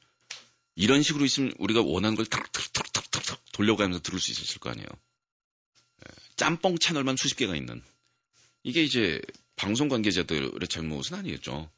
이런 0.74 1.02
식으로 1.02 1.24
있으면 1.26 1.52
우리가 1.58 1.82
원하는 1.82 2.16
걸 2.16 2.24
탁탁탁탁탁 2.24 3.52
돌려가면서 3.52 4.00
들을 4.00 4.18
수 4.18 4.32
있었을 4.32 4.58
거 4.58 4.70
아니에요. 4.70 4.88
예, 4.88 6.14
짬뽕 6.36 6.78
채널만 6.78 7.16
수십 7.16 7.36
개가 7.36 7.54
있는. 7.54 7.82
이게 8.62 8.82
이제 8.82 9.20
방송 9.56 9.88
관계자들의 9.88 10.66
잘못은 10.68 11.18
아니겠죠. 11.18 11.70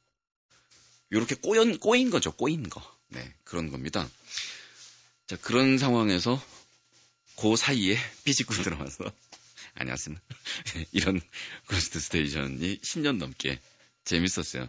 이렇게 1.11 1.35
꼬연, 1.35 1.79
꼬인 1.79 2.11
거죠. 2.11 2.33
꼬인 2.33 2.69
거. 2.69 2.83
네, 3.09 3.35
그런 3.45 3.71
겁니다. 3.71 4.09
자, 5.27 5.37
그런 5.37 5.79
상황에서 5.79 6.43
그 7.37 7.57
사이에 7.57 7.97
삐지고 8.25 8.55
들어와서 8.55 9.13
안녕하세요. 9.75 10.17
이런 10.93 11.21
Ghost 11.69 12.01
Station이 12.01 12.79
10년 12.79 13.19
넘게 13.19 13.61
재밌었어요. 14.05 14.69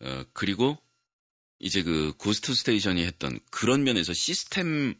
어, 0.00 0.24
그리고 0.32 0.78
이제 1.58 1.82
그 1.82 2.14
Ghost 2.16 2.54
Station이 2.54 3.04
했던 3.04 3.38
그런 3.50 3.84
면에서 3.84 4.12
시스템이 4.12 4.94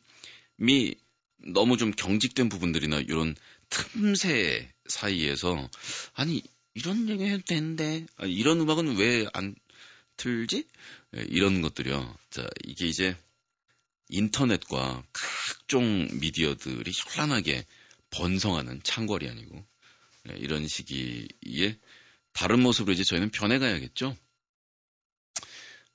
너무 1.52 1.76
좀 1.76 1.90
경직된 1.90 2.48
부분들이나 2.48 3.00
이런 3.00 3.34
틈새 3.68 4.72
사이에서 4.88 5.70
아니 6.14 6.42
이런 6.76 7.08
얘기 7.08 7.24
해도 7.24 7.42
되는데 7.46 8.06
아, 8.18 8.26
이런 8.26 8.60
음악은 8.60 8.96
왜 8.98 9.26
안 9.32 9.54
틀지? 10.16 10.68
예, 11.16 11.24
이런 11.28 11.62
것들이요. 11.62 12.16
자 12.30 12.46
이게 12.64 12.86
이제 12.86 13.16
인터넷과 14.08 15.02
각종 15.12 16.06
미디어들이 16.20 16.92
현란하게 16.94 17.64
번성하는 18.10 18.82
창궐이 18.82 19.28
아니고 19.28 19.64
예, 20.30 20.36
이런 20.36 20.68
시기에 20.68 21.78
다른 22.32 22.60
모습으로 22.60 22.92
이제 22.92 23.04
저희는 23.04 23.30
변해가야겠죠. 23.30 24.16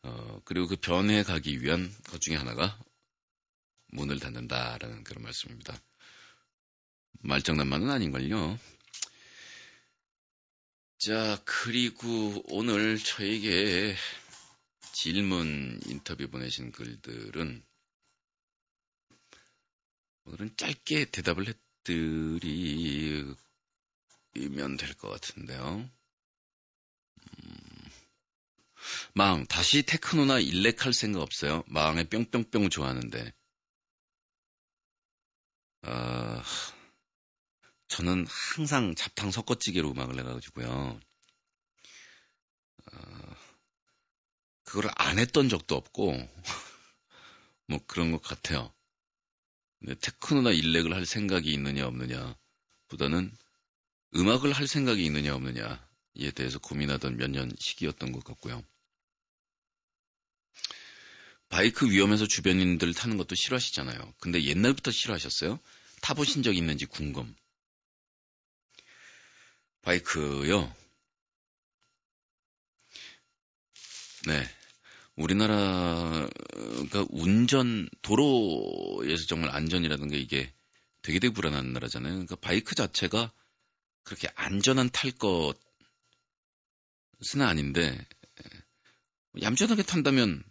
어, 0.03 0.41
그리고 0.45 0.67
그 0.67 0.75
변해가기 0.77 1.61
위한 1.61 1.93
것 2.05 2.19
중에 2.21 2.35
하나가 2.35 2.77
문을 3.89 4.19
닫는다라는 4.19 5.03
그런 5.03 5.23
말씀입니다. 5.23 5.79
말장난만은 7.19 7.91
아닌걸요. 7.91 8.57
자, 11.01 11.41
그리고 11.45 12.43
오늘 12.49 12.99
저에게 12.99 13.95
질문 14.93 15.79
인터뷰 15.87 16.27
보내신 16.29 16.71
글들은 16.71 17.63
오늘은 20.25 20.57
짧게 20.57 21.05
대답을 21.11 21.45
해드리면 21.47 23.35
될 24.77 24.93
것 24.97 25.09
같은데요. 25.09 25.89
음, 27.43 27.91
망, 29.13 29.45
다시 29.45 29.83
테크노나 29.83 30.39
일렉 30.39 30.85
할 30.85 30.91
생각 30.93 31.21
없어요? 31.21 31.63
망에 31.67 32.03
뿅뿅뿅 32.09 32.69
좋아하는데. 32.69 33.31
아, 35.83 36.43
저는 37.91 38.25
항상 38.29 38.95
잡탕 38.95 39.31
섞어찌개로 39.31 39.91
음악을 39.91 40.17
해가지고요. 40.19 40.97
어, 42.93 43.35
그걸 44.63 44.89
안 44.95 45.19
했던 45.19 45.49
적도 45.49 45.75
없고, 45.75 46.15
뭐 47.67 47.79
그런 47.87 48.11
것 48.13 48.21
같아요. 48.21 48.73
근데 49.79 49.95
테크노나 49.99 50.51
일렉을 50.51 50.93
할 50.93 51.05
생각이 51.05 51.51
있느냐 51.51 51.85
없느냐 51.85 52.37
보다는 52.87 53.35
음악을 54.15 54.53
할 54.53 54.67
생각이 54.67 55.03
있느냐 55.05 55.35
없느냐에 55.35 56.31
대해서 56.35 56.59
고민하던 56.59 57.17
몇 57.17 57.29
년 57.29 57.51
시기였던 57.59 58.13
것 58.13 58.23
같고요. 58.23 58.63
바이크 61.49 61.89
위험해서 61.91 62.25
주변인들 62.25 62.93
타는 62.93 63.17
것도 63.17 63.35
싫어하시잖아요. 63.35 64.13
근데 64.19 64.41
옛날부터 64.43 64.91
싫어하셨어요? 64.91 65.59
타보신 66.01 66.43
적 66.43 66.55
있는지 66.55 66.85
궁금. 66.85 67.35
바이크요. 69.81 70.73
네. 74.27 74.43
우리나라가 75.15 77.05
운전, 77.09 77.89
도로에서 78.01 79.25
정말 79.27 79.49
안전이라는 79.49 80.07
게 80.09 80.17
이게 80.17 80.53
되게 81.01 81.19
되게 81.19 81.33
불안한 81.33 81.73
나라잖아요. 81.73 82.13
그러니까 82.13 82.35
바이크 82.35 82.75
자체가 82.75 83.31
그렇게 84.03 84.29
안전한 84.35 84.89
탈 84.91 85.11
것은 85.11 85.51
아닌데, 87.41 88.07
얌전하게 89.41 89.83
탄다면 89.83 90.43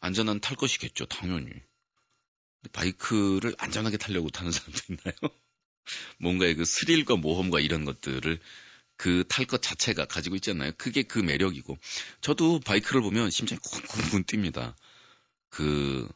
안전한 0.00 0.40
탈 0.40 0.56
것이겠죠, 0.56 1.06
당연히. 1.06 1.50
바이크를 2.72 3.54
안전하게 3.58 3.96
타려고 3.98 4.30
타는 4.30 4.52
사람도 4.52 4.80
있나요? 4.90 5.41
뭔가의 6.18 6.54
그 6.54 6.64
스릴과 6.64 7.16
모험과 7.16 7.60
이런 7.60 7.84
것들을 7.84 8.38
그 9.02 9.24
탈 9.28 9.46
것 9.46 9.60
자체가 9.60 10.04
가지고 10.06 10.36
있잖아요. 10.36 10.70
그게 10.78 11.02
그 11.02 11.18
매력이고. 11.18 11.76
저도 12.20 12.60
바이크를 12.60 13.02
보면 13.02 13.30
심장이 13.30 13.58
쿵쿵쿵 13.58 14.22
뜁니다. 14.24 14.74
그, 15.48 16.08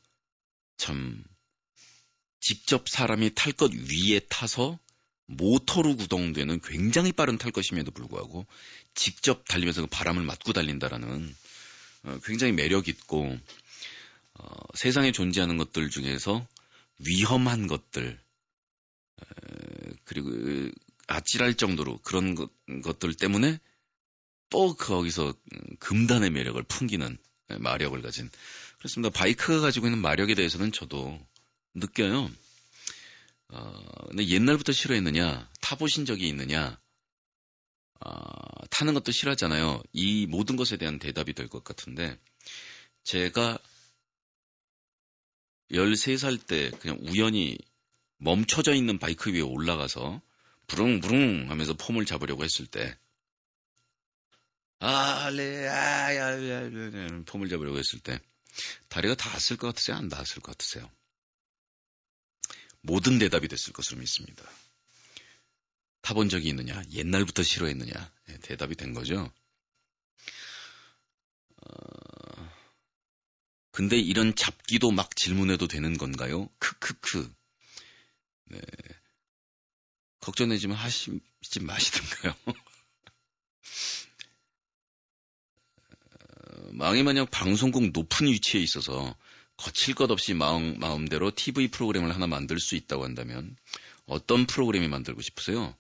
참, 0.77 1.25
직접 2.41 2.89
사람이 2.89 3.33
탈 3.35 3.53
것 3.53 3.73
위에 3.73 4.21
타서 4.29 4.79
모터로 5.27 5.97
구동되는 5.97 6.61
굉장히 6.61 7.11
빠른 7.11 7.39
탈 7.39 7.51
것임에도 7.51 7.91
불구하고 7.91 8.47
직접 8.95 9.45
달리면서 9.49 9.81
그 9.83 9.87
바람을 9.89 10.23
맞고 10.23 10.53
달린다라는 10.53 11.35
어, 12.05 12.19
굉장히 12.25 12.53
매력 12.53 12.87
있고 12.87 13.37
어, 14.35 14.47
세상에 14.75 15.11
존재하는 15.11 15.57
것들 15.57 15.91
중에서 15.91 16.47
위험한 17.01 17.67
것들 17.67 18.21
그리고 20.05 20.31
아찔할 21.07 21.55
정도로 21.55 21.99
그런 22.03 22.35
것, 22.35 22.51
것들 22.83 23.15
때문에 23.15 23.59
또 24.51 24.75
거기서 24.75 25.35
금단의 25.79 26.31
매력을 26.31 26.63
풍기는 26.65 27.19
마력을 27.59 28.01
가진 28.03 28.31
그렇습니다. 28.79 29.11
바이크가 29.11 29.61
가지고 29.61 29.87
있는 29.87 30.01
마력에 30.01 30.35
대해서는 30.35 30.73
저도 30.73 31.19
느껴요. 31.75 32.31
어, 33.49 34.09
근데 34.09 34.27
옛날부터 34.27 34.73
싫어했느냐, 34.73 35.49
타보신 35.61 36.05
적이 36.05 36.29
있느냐, 36.29 36.79
어, 38.01 38.67
타는 38.71 38.95
것도 38.95 39.13
싫어하잖아요. 39.13 39.83
이 39.93 40.27
모든 40.27 40.57
것에 40.57 40.77
대한 40.77 40.99
대답이 40.99 41.33
될 41.33 41.49
것 41.49 41.63
같은데, 41.63 42.19
제가 43.05 43.59
13살 45.71 46.45
때 46.47 46.71
그냥 46.81 46.99
우연히 47.03 47.57
멈춰져 48.19 48.75
있는 48.75 48.99
바이크 48.99 49.33
위에 49.33 49.41
올라가서 49.41 50.21
부릉부릉 50.67 51.51
하면서 51.51 51.75
폼을 51.75 52.07
잡으려고 52.07 52.45
했을 52.45 52.67
때, 52.67 52.97
아, 54.79 55.31
네, 55.31 55.67
아, 55.69 56.15
야, 56.15 56.33
야, 56.33 56.65
야, 56.65 57.23
폼을 57.27 57.49
잡으려고 57.49 57.79
했을 57.79 57.99
때, 58.01 58.21
다리가 58.89 59.15
닿았을 59.15 59.57
것 59.57 59.69
같으세요? 59.69 59.97
안 59.97 60.09
닿았을 60.09 60.43
것 60.43 60.53
같으세요? 60.53 60.91
모든 62.83 63.19
대답이 63.19 63.49
됐을 63.49 63.73
것으로 63.73 63.99
믿습니다. 63.99 64.45
타본 66.03 66.29
적이 66.29 66.51
있느냐? 66.51 66.83
옛날부터 66.93 67.43
싫어했느냐? 67.43 68.13
네, 68.27 68.39
대답이 68.39 68.77
된 68.77 68.93
거죠. 68.93 69.33
어... 71.57 72.57
근데 73.73 73.99
이런 73.99 74.35
잡기도 74.35 74.91
막 74.91 75.17
질문해도 75.17 75.67
되는 75.69 75.99
건가요? 75.99 76.49
크크크. 76.59 77.31
네. 78.47 78.61
걱정되지만 80.21 80.77
하시지 80.77 81.61
마시던가요? 81.61 82.35
어, 85.91 86.71
망이 86.73 87.03
만약 87.03 87.31
방송국 87.31 87.91
높은 87.91 88.27
위치에 88.27 88.61
있어서 88.61 89.17
거칠 89.57 89.95
것 89.95 90.11
없이 90.11 90.35
마음, 90.35 90.79
마음대로 90.79 91.31
TV 91.31 91.69
프로그램을 91.69 92.15
하나 92.15 92.27
만들 92.27 92.61
수 92.61 92.77
있다고 92.77 93.05
한다면 93.05 93.57
어떤 94.07 94.47
프로그램이 94.47 94.89
만들고 94.89 95.23
싶으세요? 95.23 95.77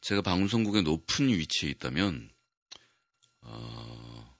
제가 0.00 0.22
방송국의 0.22 0.82
높은 0.82 1.28
위치에 1.28 1.70
있다면 1.70 2.30
어, 3.42 4.36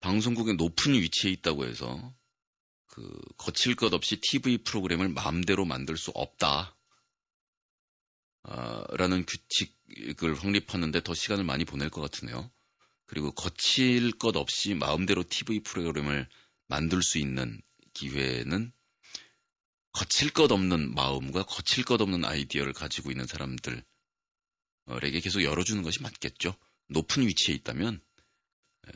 방송국의 0.00 0.56
높은 0.56 0.94
위치에 0.94 1.30
있다고 1.30 1.66
해서 1.66 2.14
그 2.92 3.10
거칠 3.38 3.74
것 3.74 3.94
없이 3.94 4.20
TV 4.20 4.58
프로그램을 4.58 5.08
마음대로 5.08 5.64
만들 5.64 5.96
수 5.96 6.10
없다. 6.10 6.76
어, 8.42 8.84
라는 8.96 9.24
규칙을 9.24 10.34
확립하는데 10.34 11.02
더 11.02 11.14
시간을 11.14 11.42
많이 11.42 11.64
보낼 11.64 11.88
것 11.88 12.02
같으네요. 12.02 12.50
그리고 13.06 13.32
거칠 13.32 14.12
것 14.12 14.36
없이 14.36 14.74
마음대로 14.74 15.24
TV 15.26 15.60
프로그램을 15.60 16.28
만들 16.66 17.02
수 17.02 17.16
있는 17.16 17.62
기회는 17.94 18.74
거칠 19.92 20.30
것 20.30 20.52
없는 20.52 20.94
마음과 20.94 21.44
거칠 21.44 21.86
것 21.86 21.98
없는 21.98 22.26
아이디어를 22.26 22.74
가지고 22.74 23.10
있는 23.10 23.26
사람들에게 23.26 23.82
계속 25.22 25.42
열어주는 25.42 25.82
것이 25.82 26.02
맞겠죠. 26.02 26.54
높은 26.88 27.26
위치에 27.26 27.54
있다면 27.54 28.02
예, 28.88 28.92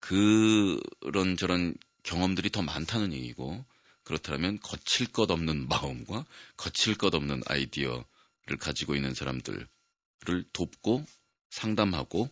그런 0.00 1.36
저런 1.36 1.74
경험들이 2.08 2.48
더 2.48 2.62
많다는 2.62 3.12
얘기고 3.12 3.62
그렇다면 4.02 4.58
거칠 4.60 5.06
것 5.12 5.30
없는 5.30 5.68
마음과 5.68 6.24
거칠 6.56 6.96
것 6.96 7.14
없는 7.14 7.42
아이디어를 7.46 8.56
가지고 8.58 8.96
있는 8.96 9.12
사람들을 9.12 9.68
돕고 10.54 11.04
상담하고 11.50 12.30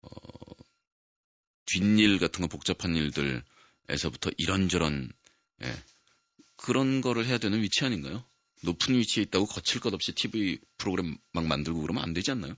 어, 0.00 0.08
뒷일 1.66 2.18
같은 2.18 2.40
거 2.40 2.46
복잡한 2.48 2.96
일들에서부터 2.96 4.30
이런저런 4.38 5.12
예, 5.62 5.84
그런 6.56 7.02
거를 7.02 7.26
해야 7.26 7.36
되는 7.36 7.60
위치 7.60 7.84
아닌가요? 7.84 8.24
높은 8.62 8.94
위치에 8.94 9.22
있다고 9.24 9.44
거칠 9.44 9.82
것 9.82 9.92
없이 9.92 10.14
TV 10.14 10.58
프로그램 10.78 11.18
막 11.32 11.46
만들고 11.46 11.82
그러면 11.82 12.02
안 12.02 12.14
되지 12.14 12.30
않나요? 12.30 12.56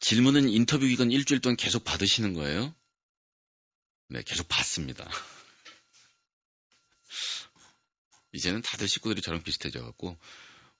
질문은 0.00 0.48
인터뷰 0.48 0.86
기간 0.86 1.10
일주일 1.12 1.40
동안 1.42 1.56
계속 1.56 1.84
받으시는 1.84 2.32
거예요? 2.32 2.74
네, 4.10 4.22
계속 4.24 4.48
받습니다. 4.48 5.08
이제는 8.32 8.60
다들 8.60 8.88
식구들이 8.88 9.22
저랑 9.22 9.44
비슷해져 9.44 9.84
갖고 9.84 10.18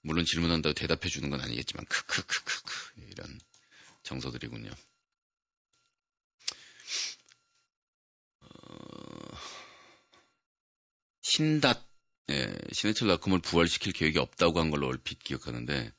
물론 0.01 0.25
질문한다고 0.25 0.75
대답해 0.75 1.09
주는 1.09 1.31
건 1.31 1.41
아니겠지만 1.41 1.85
크크크크크 1.87 3.03
이런 3.09 3.41
정서들이군요. 4.03 4.73
어... 8.41 9.39
신닷 11.23 11.89
예, 12.31 12.53
신해철 12.73 13.07
라콤을 13.09 13.41
부활시킬 13.43 13.93
계획이 13.93 14.19
없다고 14.19 14.59
한 14.59 14.71
걸로 14.71 14.89
얼핏 14.89 15.21
기억하는데 15.21 15.93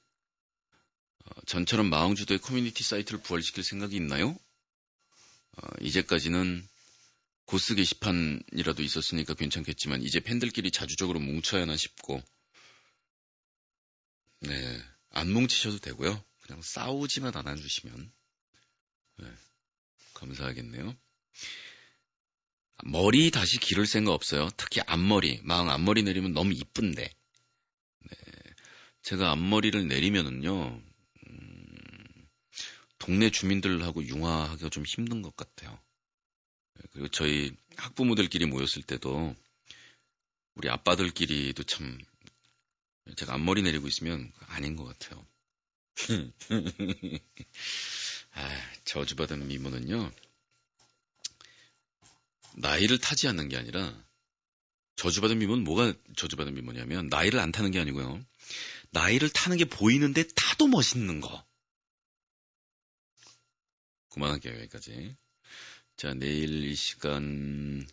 어, 1.25 1.41
전처럼 1.45 1.89
마왕주도의 1.89 2.39
커뮤니티 2.39 2.83
사이트를 2.83 3.21
부활시킬 3.21 3.63
생각이 3.63 3.95
있나요? 3.95 4.37
어, 5.57 5.67
이제까지는 5.79 6.67
고스 7.51 7.75
게시판이라도 7.75 8.81
있었으니까 8.81 9.33
괜찮겠지만 9.33 10.03
이제 10.03 10.21
팬들끼리 10.21 10.71
자주적으로 10.71 11.19
뭉쳐야 11.19 11.63
하나 11.63 11.75
싶고 11.75 12.23
네, 14.39 14.81
안 15.09 15.29
뭉치셔도 15.29 15.79
되고요. 15.79 16.23
그냥 16.43 16.61
싸우지만 16.61 17.35
않아 17.35 17.55
주시면 17.55 18.09
네, 19.17 19.27
감사하겠네요. 20.13 20.95
머리 22.85 23.31
다시 23.31 23.59
기를 23.59 23.85
생각 23.85 24.13
없어요. 24.13 24.49
특히 24.55 24.79
앞머리, 24.87 25.41
망 25.43 25.69
앞머리 25.69 26.03
내리면 26.03 26.31
너무 26.31 26.53
이쁜데. 26.53 27.03
네, 27.03 28.15
제가 29.03 29.29
앞머리를 29.29 29.89
내리면은요, 29.89 30.81
음, 31.27 32.27
동네 32.97 33.29
주민들하고 33.29 34.05
융화하기가 34.05 34.69
좀 34.69 34.85
힘든 34.85 35.21
것 35.21 35.35
같아요. 35.35 35.77
네, 36.81 36.87
그리고 36.91 37.07
저희 37.09 37.55
학부모들끼리 37.77 38.47
모였을 38.47 38.81
때도 38.81 39.35
우리 40.55 40.69
아빠들끼리도 40.69 41.63
참 41.63 41.97
제가 43.15 43.33
앞머리 43.35 43.61
내리고 43.61 43.87
있으면 43.87 44.31
아닌 44.47 44.75
것 44.75 44.85
같아요. 44.85 45.25
아, 48.33 48.71
저주받은 48.85 49.47
미모는요. 49.47 50.11
나이를 52.55 52.99
타지 52.99 53.27
않는 53.27 53.49
게 53.49 53.57
아니라 53.57 53.93
저주받은 54.95 55.39
미모는 55.39 55.63
뭐가 55.63 55.93
저주받은 56.15 56.53
미모냐면 56.53 57.07
나이를 57.07 57.39
안 57.39 57.51
타는 57.51 57.71
게 57.71 57.79
아니고요. 57.79 58.23
나이를 58.91 59.29
타는 59.29 59.57
게 59.57 59.65
보이는데 59.65 60.23
타도 60.35 60.67
멋있는 60.67 61.21
거. 61.21 61.45
그만할게요, 64.09 64.55
여기까지. 64.59 65.15
자, 66.01 66.15
내일 66.15 66.63
이 66.63 66.73
시간에는 66.73 67.85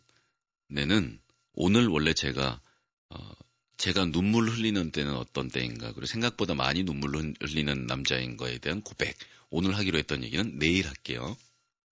오늘 1.53 1.89
원래 1.89 2.15
제가 2.15 2.59
어, 3.11 3.31
제가 3.77 4.07
눈물 4.07 4.49
흘리는 4.49 4.91
때는 4.93 5.15
어떤 5.15 5.51
때인가 5.51 5.93
그리고 5.93 6.07
생각보다 6.07 6.55
많이 6.55 6.85
눈물 6.85 7.35
흘리는 7.39 7.87
남자인 7.87 8.39
거에 8.39 8.57
대한 8.57 8.81
고백 8.81 9.15
오늘 9.51 9.77
하기로 9.77 9.99
했던 9.99 10.25
얘기는 10.25 10.59
내일 10.59 10.89
할게요. 10.89 11.37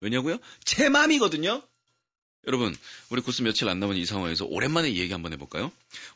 왜냐고요? 0.01 0.39
제 0.65 0.89
마음이거든요. 0.89 1.63
여러분, 2.47 2.75
우리 3.11 3.21
코스 3.21 3.43
며칠 3.43 3.69
안 3.69 3.79
남은 3.79 3.99
이 3.99 4.07
상황에서 4.07 4.47
오랜만에 4.47 4.95
얘기 4.95 5.13
한번 5.13 5.35
해볼까요? 5.35 5.71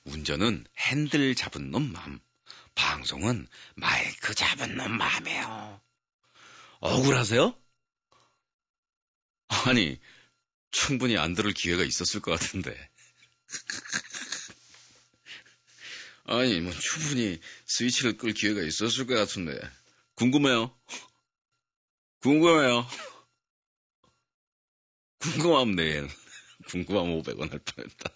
운전은 0.04 0.64
핸들 0.78 1.34
잡은 1.34 1.70
놈 1.70 1.92
마음. 1.92 2.20
방송은 2.74 3.46
마이크 3.74 4.34
잡은 4.34 4.78
놈 4.78 4.96
마음이에요. 4.96 5.78
억울하세요? 6.80 7.59
아니, 9.50 9.98
충분히 10.70 11.16
안 11.18 11.34
들을 11.34 11.52
기회가 11.52 11.82
있었을 11.84 12.20
것 12.20 12.38
같은데. 12.38 12.90
아니, 16.24 16.60
뭐, 16.60 16.72
충분히 16.72 17.40
스위치를 17.66 18.16
끌 18.16 18.32
기회가 18.32 18.62
있었을 18.62 19.06
것 19.06 19.14
같은데. 19.14 19.60
궁금해요. 20.14 20.74
궁금해요. 22.20 22.86
궁금함 25.18 25.74
내일. 25.74 26.08
궁금함 26.68 27.20
500원 27.20 27.50
할 27.50 27.58
뻔했다. 27.58 28.10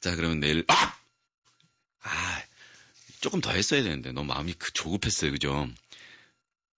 자, 0.00 0.14
그러면 0.14 0.40
내일, 0.40 0.64
아! 0.68 0.96
아, 2.02 2.42
조금 3.20 3.40
더 3.40 3.50
했어야 3.50 3.82
되는데. 3.82 4.12
너무 4.12 4.32
마음이 4.32 4.54
그 4.54 4.72
조급했어요. 4.72 5.32
그죠? 5.32 5.68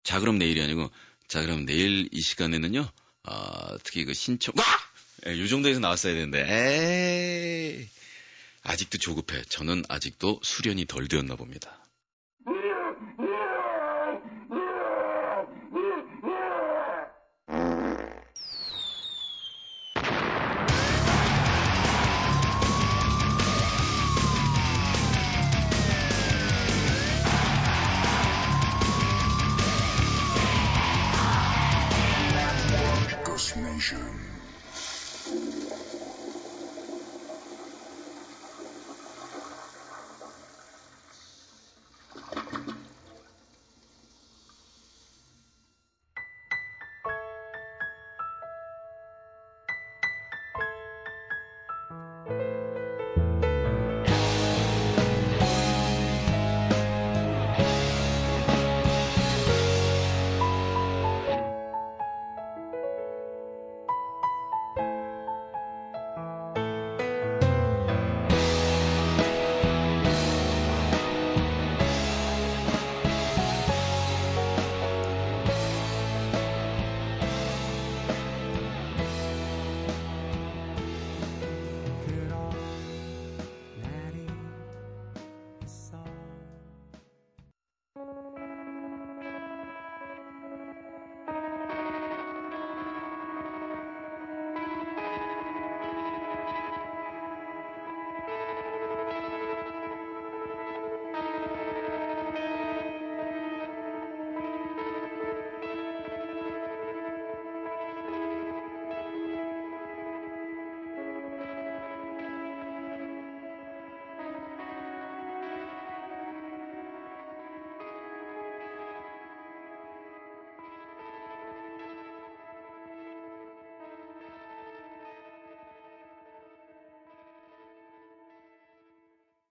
자, 0.03 0.19
그럼 0.19 0.39
내일이 0.39 0.63
아니고, 0.63 0.91
자, 1.33 1.41
그럼 1.41 1.65
내일 1.65 2.11
이 2.13 2.21
시간에는요, 2.21 2.87
아, 3.23 3.79
특히 3.85 4.05
그 4.05 4.13
신청, 4.13 4.53
아! 4.59 5.31
예, 5.31 5.41
요 5.41 5.49
정도에서 5.49 5.81
나왔어야 5.81 6.13
되는데, 6.13 6.45
에이. 6.47 7.89
아직도 8.65 8.99
조급해. 8.99 9.43
저는 9.49 9.83
아직도 9.89 10.41
수련이 10.43 10.85
덜 10.85 11.09
되었나 11.09 11.37
봅니다. 11.37 11.82